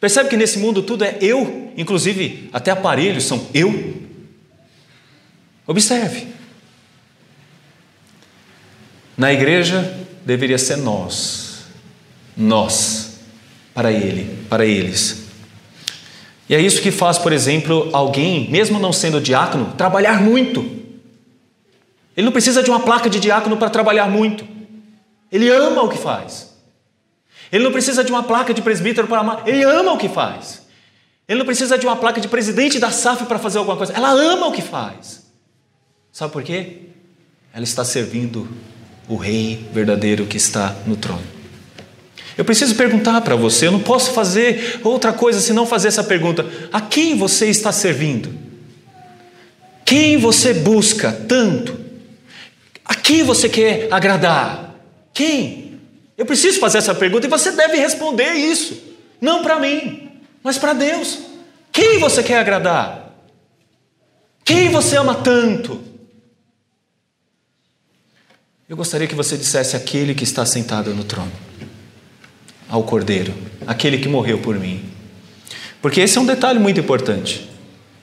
Percebe 0.00 0.28
que 0.28 0.36
nesse 0.36 0.58
mundo 0.58 0.82
tudo 0.82 1.04
é 1.04 1.16
eu, 1.20 1.72
inclusive 1.76 2.48
até 2.52 2.70
aparelhos 2.70 3.24
são 3.24 3.46
eu. 3.54 4.02
Observe. 5.66 6.28
Na 9.16 9.32
igreja 9.32 9.96
deveria 10.24 10.58
ser 10.58 10.76
nós 10.76 11.42
nós, 12.36 13.18
para 13.74 13.92
ele, 13.92 14.46
para 14.48 14.64
eles. 14.64 15.24
E 16.48 16.54
é 16.54 16.60
isso 16.60 16.82
que 16.82 16.90
faz, 16.90 17.18
por 17.18 17.32
exemplo, 17.32 17.90
alguém, 17.92 18.50
mesmo 18.50 18.78
não 18.78 18.92
sendo 18.92 19.20
diácono, 19.20 19.72
trabalhar 19.76 20.20
muito. 20.20 20.81
Ele 22.16 22.24
não 22.24 22.32
precisa 22.32 22.62
de 22.62 22.70
uma 22.70 22.80
placa 22.80 23.08
de 23.08 23.18
diácono 23.18 23.56
para 23.56 23.70
trabalhar 23.70 24.08
muito. 24.08 24.46
Ele 25.30 25.48
ama 25.48 25.82
o 25.82 25.88
que 25.88 25.96
faz. 25.96 26.52
Ele 27.50 27.64
não 27.64 27.72
precisa 27.72 28.02
de 28.04 28.10
uma 28.10 28.22
placa 28.22 28.52
de 28.52 28.62
presbítero 28.62 29.06
para 29.06 29.20
amar. 29.20 29.42
Ele 29.46 29.62
ama 29.62 29.92
o 29.92 29.98
que 29.98 30.08
faz. 30.08 30.62
Ele 31.28 31.38
não 31.38 31.46
precisa 31.46 31.78
de 31.78 31.86
uma 31.86 31.96
placa 31.96 32.20
de 32.20 32.28
presidente 32.28 32.78
da 32.78 32.90
SAF 32.90 33.24
para 33.24 33.38
fazer 33.38 33.58
alguma 33.58 33.76
coisa. 33.76 33.92
Ela 33.92 34.10
ama 34.10 34.48
o 34.48 34.52
que 34.52 34.62
faz. 34.62 35.22
Sabe 36.10 36.32
por 36.32 36.42
quê? 36.42 36.80
Ela 37.54 37.64
está 37.64 37.84
servindo 37.84 38.48
o 39.08 39.16
Rei 39.16 39.66
verdadeiro 39.72 40.26
que 40.26 40.36
está 40.36 40.74
no 40.86 40.96
trono. 40.96 41.22
Eu 42.36 42.44
preciso 42.44 42.74
perguntar 42.74 43.20
para 43.20 43.36
você, 43.36 43.66
eu 43.66 43.72
não 43.72 43.80
posso 43.80 44.12
fazer 44.12 44.80
outra 44.82 45.12
coisa 45.12 45.40
senão 45.40 45.66
fazer 45.66 45.88
essa 45.88 46.02
pergunta: 46.04 46.46
a 46.72 46.80
quem 46.80 47.16
você 47.16 47.48
está 47.48 47.70
servindo? 47.72 48.32
Quem 49.84 50.16
você 50.16 50.54
busca 50.54 51.12
tanto? 51.12 51.81
A 52.92 52.94
quem 52.94 53.22
você 53.22 53.48
quer 53.48 53.88
agradar? 53.90 54.74
Quem? 55.14 55.80
Eu 56.14 56.26
preciso 56.26 56.60
fazer 56.60 56.76
essa 56.76 56.94
pergunta 56.94 57.26
e 57.26 57.30
você 57.30 57.50
deve 57.52 57.78
responder 57.78 58.34
isso. 58.34 58.78
Não 59.18 59.42
para 59.42 59.58
mim, 59.58 60.10
mas 60.42 60.58
para 60.58 60.74
Deus. 60.74 61.18
Quem 61.72 61.98
você 61.98 62.22
quer 62.22 62.38
agradar? 62.38 63.14
Quem 64.44 64.68
você 64.68 64.98
ama 64.98 65.14
tanto? 65.14 65.80
Eu 68.68 68.76
gostaria 68.76 69.08
que 69.08 69.14
você 69.14 69.38
dissesse 69.38 69.74
aquele 69.74 70.14
que 70.14 70.24
está 70.24 70.44
sentado 70.44 70.92
no 70.92 71.02
trono, 71.02 71.32
ao 72.68 72.82
Cordeiro, 72.82 73.32
aquele 73.66 73.96
que 73.96 74.08
morreu 74.08 74.36
por 74.40 74.58
mim. 74.58 74.84
Porque 75.80 76.02
esse 76.02 76.18
é 76.18 76.20
um 76.20 76.26
detalhe 76.26 76.58
muito 76.58 76.78
importante. 76.78 77.48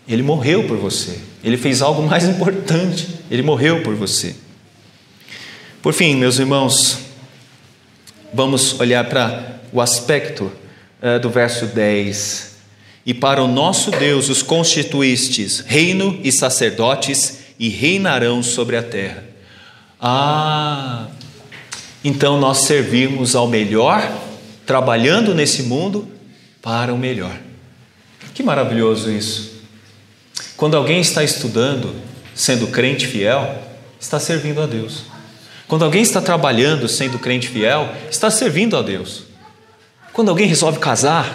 Ele 0.08 0.24
morreu 0.24 0.66
por 0.66 0.78
você. 0.78 1.20
Ele 1.44 1.58
fez 1.58 1.84
algo 1.84 2.02
mais 2.02 2.24
importante. 2.28 3.20
Ele 3.30 3.44
morreu 3.44 3.84
por 3.84 3.94
você. 3.94 4.49
Por 5.82 5.94
fim, 5.94 6.14
meus 6.14 6.40
irmãos, 6.40 6.98
vamos 8.34 8.78
olhar 8.82 9.08
para 9.08 9.62
o 9.72 9.80
aspecto 9.80 10.52
uh, 11.02 11.18
do 11.22 11.30
verso 11.30 11.68
10. 11.68 12.58
E 13.06 13.14
para 13.14 13.42
o 13.42 13.48
nosso 13.48 13.90
Deus 13.90 14.28
os 14.28 14.44
constituístes 14.44 15.62
reino 15.62 16.20
e 16.22 16.34
sacerdotes 16.34 17.40
e 17.58 17.70
reinarão 17.70 18.44
sobre 18.44 18.76
a 18.76 18.84
terra. 18.84 19.24
Ah, 20.02 21.08
então 22.04 22.38
nós 22.38 22.60
servimos 22.60 23.34
ao 23.34 23.48
melhor, 23.48 24.12
trabalhando 24.66 25.34
nesse 25.34 25.64
mundo 25.64 26.10
para 26.62 26.94
o 26.94 26.98
melhor. 26.98 27.38
Que 28.34 28.44
maravilhoso 28.44 29.10
isso. 29.10 29.62
Quando 30.58 30.76
alguém 30.76 31.00
está 31.00 31.24
estudando, 31.24 31.96
sendo 32.36 32.68
crente 32.68 33.08
fiel, 33.08 33.64
está 33.98 34.20
servindo 34.20 34.62
a 34.62 34.66
Deus. 34.66 35.04
Quando 35.70 35.86
alguém 35.86 36.02
está 36.02 36.20
trabalhando, 36.20 36.90
sendo 36.90 37.20
crente 37.20 37.48
fiel, 37.48 37.94
está 38.10 38.32
servindo 38.32 38.76
a 38.76 38.82
Deus. 38.82 39.26
Quando 40.12 40.30
alguém 40.30 40.48
resolve 40.48 40.80
casar, 40.80 41.32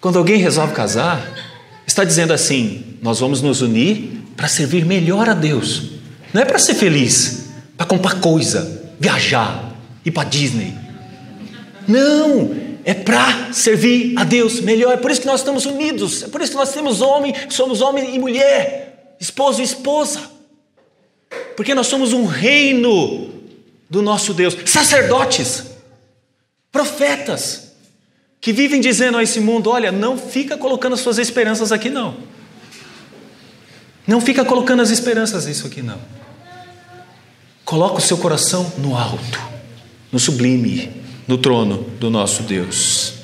quando 0.00 0.16
alguém 0.16 0.36
resolve 0.36 0.72
casar, 0.72 1.28
está 1.84 2.04
dizendo 2.04 2.32
assim: 2.32 2.96
nós 3.02 3.18
vamos 3.18 3.42
nos 3.42 3.60
unir 3.60 4.22
para 4.36 4.46
servir 4.46 4.84
melhor 4.84 5.28
a 5.28 5.34
Deus. 5.34 5.94
Não 6.32 6.40
é 6.40 6.44
para 6.44 6.60
ser 6.60 6.74
feliz, 6.74 7.48
para 7.76 7.86
comprar 7.86 8.20
coisa, 8.20 8.88
viajar, 9.00 9.74
ir 10.04 10.12
para 10.12 10.28
Disney. 10.28 10.78
Não, 11.88 12.54
é 12.84 12.94
para 12.94 13.52
servir 13.52 14.14
a 14.16 14.22
Deus 14.22 14.60
melhor. 14.60 14.92
É 14.92 14.96
por 14.96 15.10
isso 15.10 15.22
que 15.22 15.26
nós 15.26 15.40
estamos 15.40 15.66
unidos. 15.66 16.22
É 16.22 16.28
por 16.28 16.40
isso 16.40 16.52
que 16.52 16.56
nós 16.56 16.72
temos 16.72 17.00
homem, 17.00 17.34
somos 17.48 17.80
homem 17.80 18.14
e 18.14 18.18
mulher, 18.20 19.16
esposo 19.18 19.60
e 19.60 19.64
esposa. 19.64 20.35
Porque 21.56 21.74
nós 21.74 21.86
somos 21.86 22.12
um 22.12 22.26
reino 22.26 23.30
do 23.88 24.02
nosso 24.02 24.34
Deus, 24.34 24.56
sacerdotes, 24.66 25.64
profetas, 26.70 27.72
que 28.40 28.52
vivem 28.52 28.80
dizendo 28.80 29.16
a 29.16 29.22
esse 29.22 29.40
mundo: 29.40 29.70
olha, 29.70 29.90
não 29.90 30.18
fica 30.18 30.56
colocando 30.56 30.92
as 30.92 31.00
suas 31.00 31.18
esperanças 31.18 31.72
aqui, 31.72 31.88
não. 31.88 32.16
Não 34.06 34.20
fica 34.20 34.44
colocando 34.44 34.82
as 34.82 34.90
esperanças 34.90 35.46
nisso 35.46 35.66
aqui, 35.66 35.82
não. 35.82 35.98
Coloca 37.64 37.96
o 37.96 38.00
seu 38.00 38.18
coração 38.18 38.70
no 38.78 38.96
alto, 38.96 39.40
no 40.12 40.18
sublime, 40.18 40.92
no 41.26 41.36
trono 41.38 41.78
do 41.98 42.08
nosso 42.08 42.44
Deus. 42.44 43.14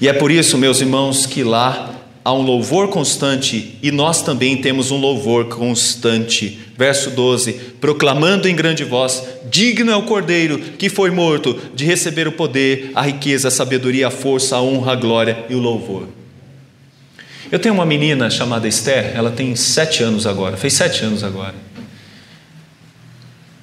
E 0.00 0.08
é 0.08 0.12
por 0.12 0.32
isso, 0.32 0.58
meus 0.58 0.80
irmãos, 0.80 1.26
que 1.26 1.44
lá 1.44 1.94
há 2.24 2.32
um 2.32 2.42
louvor 2.42 2.88
constante 2.88 3.78
e 3.82 3.90
nós 3.90 4.22
também 4.22 4.56
temos 4.56 4.90
um 4.90 4.96
louvor 4.96 5.46
constante. 5.46 6.58
Verso 6.76 7.10
12: 7.10 7.52
proclamando 7.80 8.48
em 8.48 8.54
grande 8.54 8.84
voz: 8.84 9.22
Digno 9.50 9.90
é 9.90 9.96
o 9.96 10.02
cordeiro 10.02 10.58
que 10.58 10.88
foi 10.88 11.10
morto 11.10 11.58
de 11.74 11.84
receber 11.84 12.28
o 12.28 12.32
poder, 12.32 12.92
a 12.94 13.02
riqueza, 13.02 13.48
a 13.48 13.50
sabedoria, 13.50 14.08
a 14.08 14.10
força, 14.10 14.56
a 14.56 14.62
honra, 14.62 14.92
a 14.92 14.96
glória 14.96 15.44
e 15.48 15.54
o 15.54 15.58
louvor. 15.58 16.06
Eu 17.50 17.58
tenho 17.58 17.74
uma 17.74 17.86
menina 17.86 18.30
chamada 18.30 18.68
Esther, 18.68 19.12
ela 19.14 19.30
tem 19.30 19.56
sete 19.56 20.02
anos 20.02 20.26
agora, 20.26 20.56
fez 20.56 20.72
sete 20.72 21.04
anos 21.04 21.24
agora. 21.24 21.54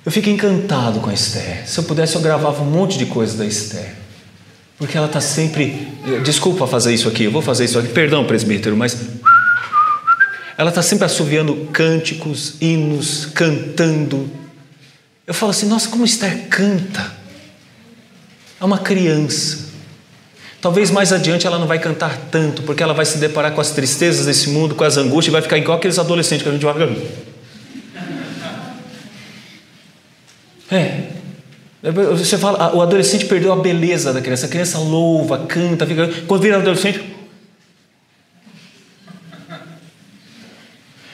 Eu 0.06 0.12
fico 0.12 0.30
encantado 0.30 1.00
com 1.00 1.10
a 1.10 1.14
Esther. 1.14 1.68
Se 1.68 1.78
eu 1.78 1.84
pudesse, 1.84 2.16
eu 2.16 2.22
gravava 2.22 2.64
um 2.64 2.70
monte 2.70 2.98
de 2.98 3.06
coisa 3.06 3.38
da 3.38 3.46
Esther. 3.46 4.07
Porque 4.78 4.98
ela 4.98 5.08
está 5.08 5.20
sempre. 5.20 5.88
Desculpa 6.24 6.68
fazer 6.68 6.94
isso 6.94 7.08
aqui, 7.08 7.24
eu 7.24 7.32
vou 7.32 7.42
fazer 7.42 7.66
isso 7.66 7.80
aqui. 7.80 7.90
Perdão, 7.90 8.26
presbítero, 8.26 8.78
mas. 8.78 8.98
Ela 10.58 10.70
está 10.70 10.82
sempre 10.82 11.06
assoviando 11.06 11.68
cânticos, 11.72 12.56
hinos, 12.62 13.26
cantando. 13.26 14.30
Eu 15.26 15.34
falo 15.34 15.50
assim: 15.50 15.68
nossa, 15.68 15.90
como 15.90 16.06
Esther 16.06 16.48
canta. 16.48 17.12
É 18.60 18.66
uma 18.66 18.80
criança. 18.80 19.68
Talvez 20.60 20.90
mais 20.90 21.14
adiante 21.14 21.46
ela 21.46 21.60
não 21.60 21.68
vai 21.68 21.78
cantar 21.80 22.18
tanto, 22.32 22.64
porque 22.64 22.82
ela 22.82 22.94
vai 22.94 23.06
se 23.06 23.20
deparar 23.20 23.52
com 23.52 23.62
as 23.62 23.72
tristezas 23.72 24.26
desse 24.26 24.50
mundo, 24.50 24.74
com 24.74 24.84
as 24.84 24.98
angústias, 24.98 25.28
e 25.28 25.32
vai 25.32 25.42
ficar 25.42 25.58
igual 25.58 25.78
aqueles 25.78 26.00
adolescentes 26.00 26.44
que 26.44 26.50
a 26.50 26.52
gente 26.52 26.66
vai 26.66 26.74
É. 30.70 31.17
Você 31.92 32.38
fala, 32.38 32.76
o 32.76 32.82
adolescente 32.82 33.26
perdeu 33.26 33.54
a 33.54 33.56
beleza 33.56 34.12
da 34.12 34.22
criança. 34.22 34.46
A 34.46 34.50
criança 34.50 34.78
louva, 34.78 35.46
canta, 35.46 35.86
fica. 35.86 36.08
Quando 36.28 36.42
vira 36.42 36.58
adolescente. 36.58 37.02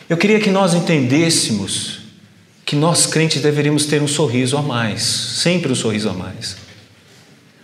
Eu 0.10 0.18
queria 0.18 0.40
que 0.40 0.50
nós 0.50 0.74
entendêssemos 0.74 2.00
que 2.66 2.76
nós 2.76 3.06
crentes 3.06 3.42
deveríamos 3.42 3.86
ter 3.86 4.02
um 4.02 4.08
sorriso 4.08 4.58
a 4.58 4.62
mais, 4.62 5.02
sempre 5.02 5.72
um 5.72 5.76
sorriso 5.76 6.10
a 6.10 6.14
mais. 6.14 6.58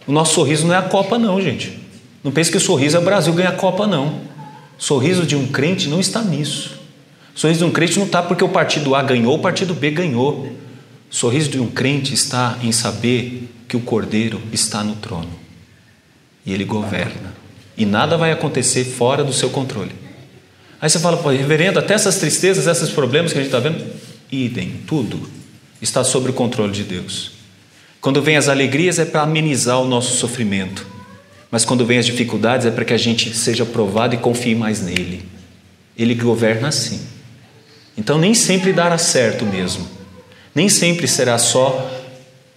O 0.05 0.11
nosso 0.11 0.33
sorriso 0.33 0.67
não 0.67 0.73
é 0.73 0.77
a 0.77 0.81
Copa, 0.81 1.17
não, 1.17 1.41
gente. 1.41 1.79
Não 2.23 2.31
pense 2.31 2.51
que 2.51 2.57
o 2.57 2.59
sorriso 2.59 2.97
é 2.97 2.99
o 2.99 3.03
Brasil 3.03 3.33
ganhar 3.33 3.49
a 3.49 3.55
Copa, 3.55 3.87
não. 3.87 4.21
O 4.77 4.83
sorriso 4.83 5.25
de 5.25 5.35
um 5.35 5.47
crente 5.47 5.87
não 5.87 5.99
está 5.99 6.21
nisso. 6.21 6.79
O 7.35 7.39
sorriso 7.39 7.59
de 7.59 7.65
um 7.65 7.71
crente 7.71 7.97
não 7.97 8.05
está 8.05 8.21
porque 8.21 8.43
o 8.43 8.49
partido 8.49 8.95
A 8.95 9.01
ganhou, 9.01 9.35
o 9.35 9.39
partido 9.39 9.73
B 9.73 9.91
ganhou. 9.91 10.51
O 11.09 11.15
sorriso 11.15 11.49
de 11.49 11.59
um 11.59 11.67
crente 11.67 12.13
está 12.13 12.57
em 12.61 12.71
saber 12.71 13.49
que 13.67 13.75
o 13.75 13.81
Cordeiro 13.81 14.41
está 14.51 14.83
no 14.83 14.95
trono 14.95 15.31
e 16.45 16.53
ele 16.53 16.63
governa. 16.63 17.33
E 17.77 17.85
nada 17.85 18.17
vai 18.17 18.31
acontecer 18.31 18.83
fora 18.83 19.23
do 19.23 19.33
seu 19.33 19.49
controle. 19.49 19.91
Aí 20.81 20.89
você 20.89 20.99
fala, 20.99 21.17
pô, 21.17 21.29
reverendo, 21.29 21.79
até 21.79 21.93
essas 21.93 22.17
tristezas, 22.17 22.67
esses 22.67 22.89
problemas 22.89 23.31
que 23.31 23.39
a 23.39 23.41
gente 23.41 23.53
está 23.53 23.59
vendo, 23.59 23.85
idem, 24.31 24.81
tudo 24.87 25.29
está 25.81 26.03
sob 26.03 26.29
o 26.29 26.33
controle 26.33 26.71
de 26.71 26.83
Deus. 26.83 27.31
Quando 27.99 28.21
vem 28.21 28.37
as 28.37 28.47
alegrias 28.47 28.99
é 28.99 29.05
para 29.05 29.23
amenizar 29.23 29.81
o 29.81 29.87
nosso 29.87 30.15
sofrimento, 30.17 30.85
mas 31.51 31.65
quando 31.65 31.85
vem 31.85 31.97
as 31.97 32.05
dificuldades 32.05 32.65
é 32.65 32.71
para 32.71 32.85
que 32.85 32.93
a 32.93 32.97
gente 32.97 33.35
seja 33.35 33.65
provado 33.65 34.15
e 34.15 34.17
confie 34.17 34.55
mais 34.55 34.81
nele. 34.81 35.25
Ele 35.97 36.13
governa 36.13 36.67
assim. 36.69 37.01
Então 37.97 38.17
nem 38.17 38.33
sempre 38.33 38.71
dará 38.71 38.97
certo 38.97 39.45
mesmo. 39.45 39.98
Nem 40.59 40.67
sempre 40.67 41.07
será 41.07 41.37
só 41.37 41.89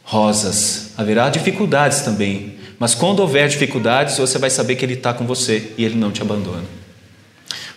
rosas, 0.03 0.91
haverá 0.97 1.31
dificuldades 1.31 2.01
também. 2.01 2.55
Mas 2.77 2.97
quando 2.97 3.21
houver 3.21 3.49
dificuldades, 3.49 4.19
você 4.19 4.39
vai 4.39 4.51
saber 4.51 4.75
que 4.75 4.85
Ele 4.85 4.95
está 4.95 5.15
com 5.15 5.25
você 5.25 5.71
e 5.79 5.85
Ele 5.85 5.95
não 5.95 6.11
te 6.11 6.21
abandona. 6.21 6.65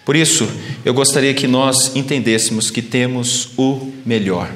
Por 0.04 0.16
isso, 0.16 0.50
eu 0.84 0.96
gostaria 0.96 1.32
que 1.36 1.46
nós 1.46 1.96
entendêssemos 1.96 2.72
que 2.72 2.82
temos 2.82 3.50
o 3.56 3.94
melhor. 4.04 4.50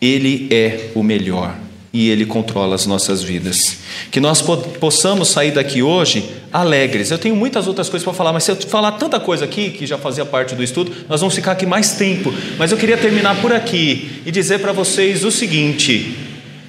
Ele 0.00 0.48
é 0.50 0.92
o 0.94 1.02
melhor 1.02 1.54
e 1.96 2.10
Ele 2.10 2.26
controla 2.26 2.74
as 2.74 2.84
nossas 2.84 3.22
vidas. 3.22 3.78
Que 4.10 4.20
nós 4.20 4.42
possamos 4.78 5.28
sair 5.28 5.50
daqui 5.50 5.82
hoje 5.82 6.28
alegres. 6.52 7.10
Eu 7.10 7.16
tenho 7.16 7.34
muitas 7.34 7.66
outras 7.66 7.88
coisas 7.88 8.04
para 8.04 8.12
falar, 8.12 8.34
mas 8.34 8.44
se 8.44 8.50
eu 8.50 8.56
falar 8.56 8.92
tanta 8.92 9.18
coisa 9.18 9.46
aqui, 9.46 9.70
que 9.70 9.86
já 9.86 9.96
fazia 9.96 10.26
parte 10.26 10.54
do 10.54 10.62
estudo, 10.62 10.92
nós 11.08 11.20
vamos 11.20 11.34
ficar 11.34 11.52
aqui 11.52 11.64
mais 11.64 11.92
tempo. 11.92 12.34
Mas 12.58 12.70
eu 12.70 12.76
queria 12.76 12.98
terminar 12.98 13.40
por 13.40 13.50
aqui 13.50 14.20
e 14.26 14.30
dizer 14.30 14.58
para 14.58 14.72
vocês 14.72 15.24
o 15.24 15.30
seguinte: 15.30 16.14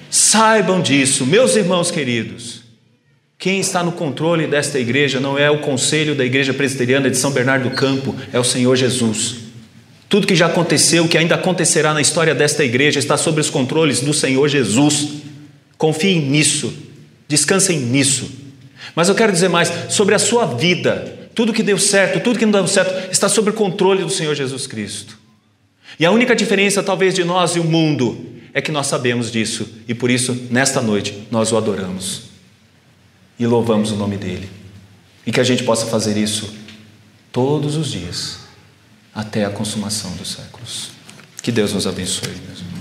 saibam 0.10 0.82
disso, 0.82 1.26
meus 1.26 1.58
irmãos 1.58 1.92
queridos. 1.92 2.62
Quem 3.38 3.60
está 3.60 3.84
no 3.84 3.92
controle 3.92 4.48
desta 4.48 4.80
igreja 4.80 5.20
não 5.20 5.38
é 5.38 5.52
o 5.52 5.60
conselho 5.60 6.16
da 6.16 6.24
Igreja 6.24 6.54
Presbiteriana 6.54 7.10
de 7.10 7.18
São 7.18 7.32
Bernardo 7.32 7.70
do 7.70 7.76
Campo, 7.76 8.16
é 8.32 8.40
o 8.40 8.46
Senhor 8.46 8.78
Jesus. 8.78 9.47
Tudo 10.10 10.28
que 10.28 10.36
já 10.36 10.46
aconteceu, 10.46 11.08
que 11.08 11.18
ainda 11.18 11.36
acontecerá 11.36 11.94
na 11.94 12.02
história 12.02 12.34
desta 12.34 12.64
igreja, 12.64 13.00
está 13.00 13.18
sob 13.18 13.42
os 13.42 13.50
controles 13.50 14.00
do 14.00 14.14
Senhor 14.14 14.48
Jesus. 14.48 15.10
Confiem 15.78 16.22
nisso, 16.22 16.74
descansem 17.28 17.80
nisso. 17.80 18.30
Mas 18.96 19.10
eu 19.10 19.16
quero 19.16 19.34
dizer 19.34 19.50
mais 19.50 19.72
sobre 19.90 20.16
a 20.16 20.20
sua 20.20 20.46
vida. 20.46 21.30
Tudo 21.36 21.54
que 21.54 21.62
deu 21.62 21.78
certo, 21.78 22.22
tudo 22.24 22.40
que 22.40 22.46
não 22.46 22.54
deu 22.54 22.68
certo, 22.68 23.12
está 23.12 23.28
sob 23.28 23.50
o 23.50 23.54
controle 23.54 24.04
do 24.04 24.10
Senhor 24.10 24.34
Jesus 24.34 24.66
Cristo. 24.66 25.20
E 26.00 26.06
a 26.06 26.12
única 26.12 26.36
diferença, 26.36 26.82
talvez, 26.82 27.14
de 27.14 27.24
nós 27.24 27.52
e 27.52 27.60
o 27.60 27.64
mundo 27.64 28.26
é 28.54 28.62
que 28.62 28.72
nós 28.72 28.88
sabemos 28.88 29.32
disso 29.32 29.68
e 29.88 29.94
por 29.94 30.10
isso, 30.10 30.48
nesta 30.50 30.82
noite, 30.82 31.28
nós 31.30 31.52
o 31.52 31.58
adoramos 31.58 32.24
e 33.38 33.46
louvamos 33.46 33.92
o 33.92 33.96
nome 33.96 34.16
dele. 34.16 34.50
E 35.26 35.32
que 35.32 35.40
a 35.40 35.44
gente 35.44 35.64
possa 35.64 35.86
fazer 35.86 36.18
isso 36.18 36.56
todos 37.32 37.76
os 37.76 37.92
dias 37.92 38.47
até 39.18 39.44
a 39.44 39.50
consumação 39.50 40.16
dos 40.16 40.34
séculos. 40.34 40.92
Que 41.42 41.52
Deus 41.52 41.74
nos 41.74 41.88
abençoe, 41.88 42.36
meus 42.46 42.60
irmãos. 42.60 42.77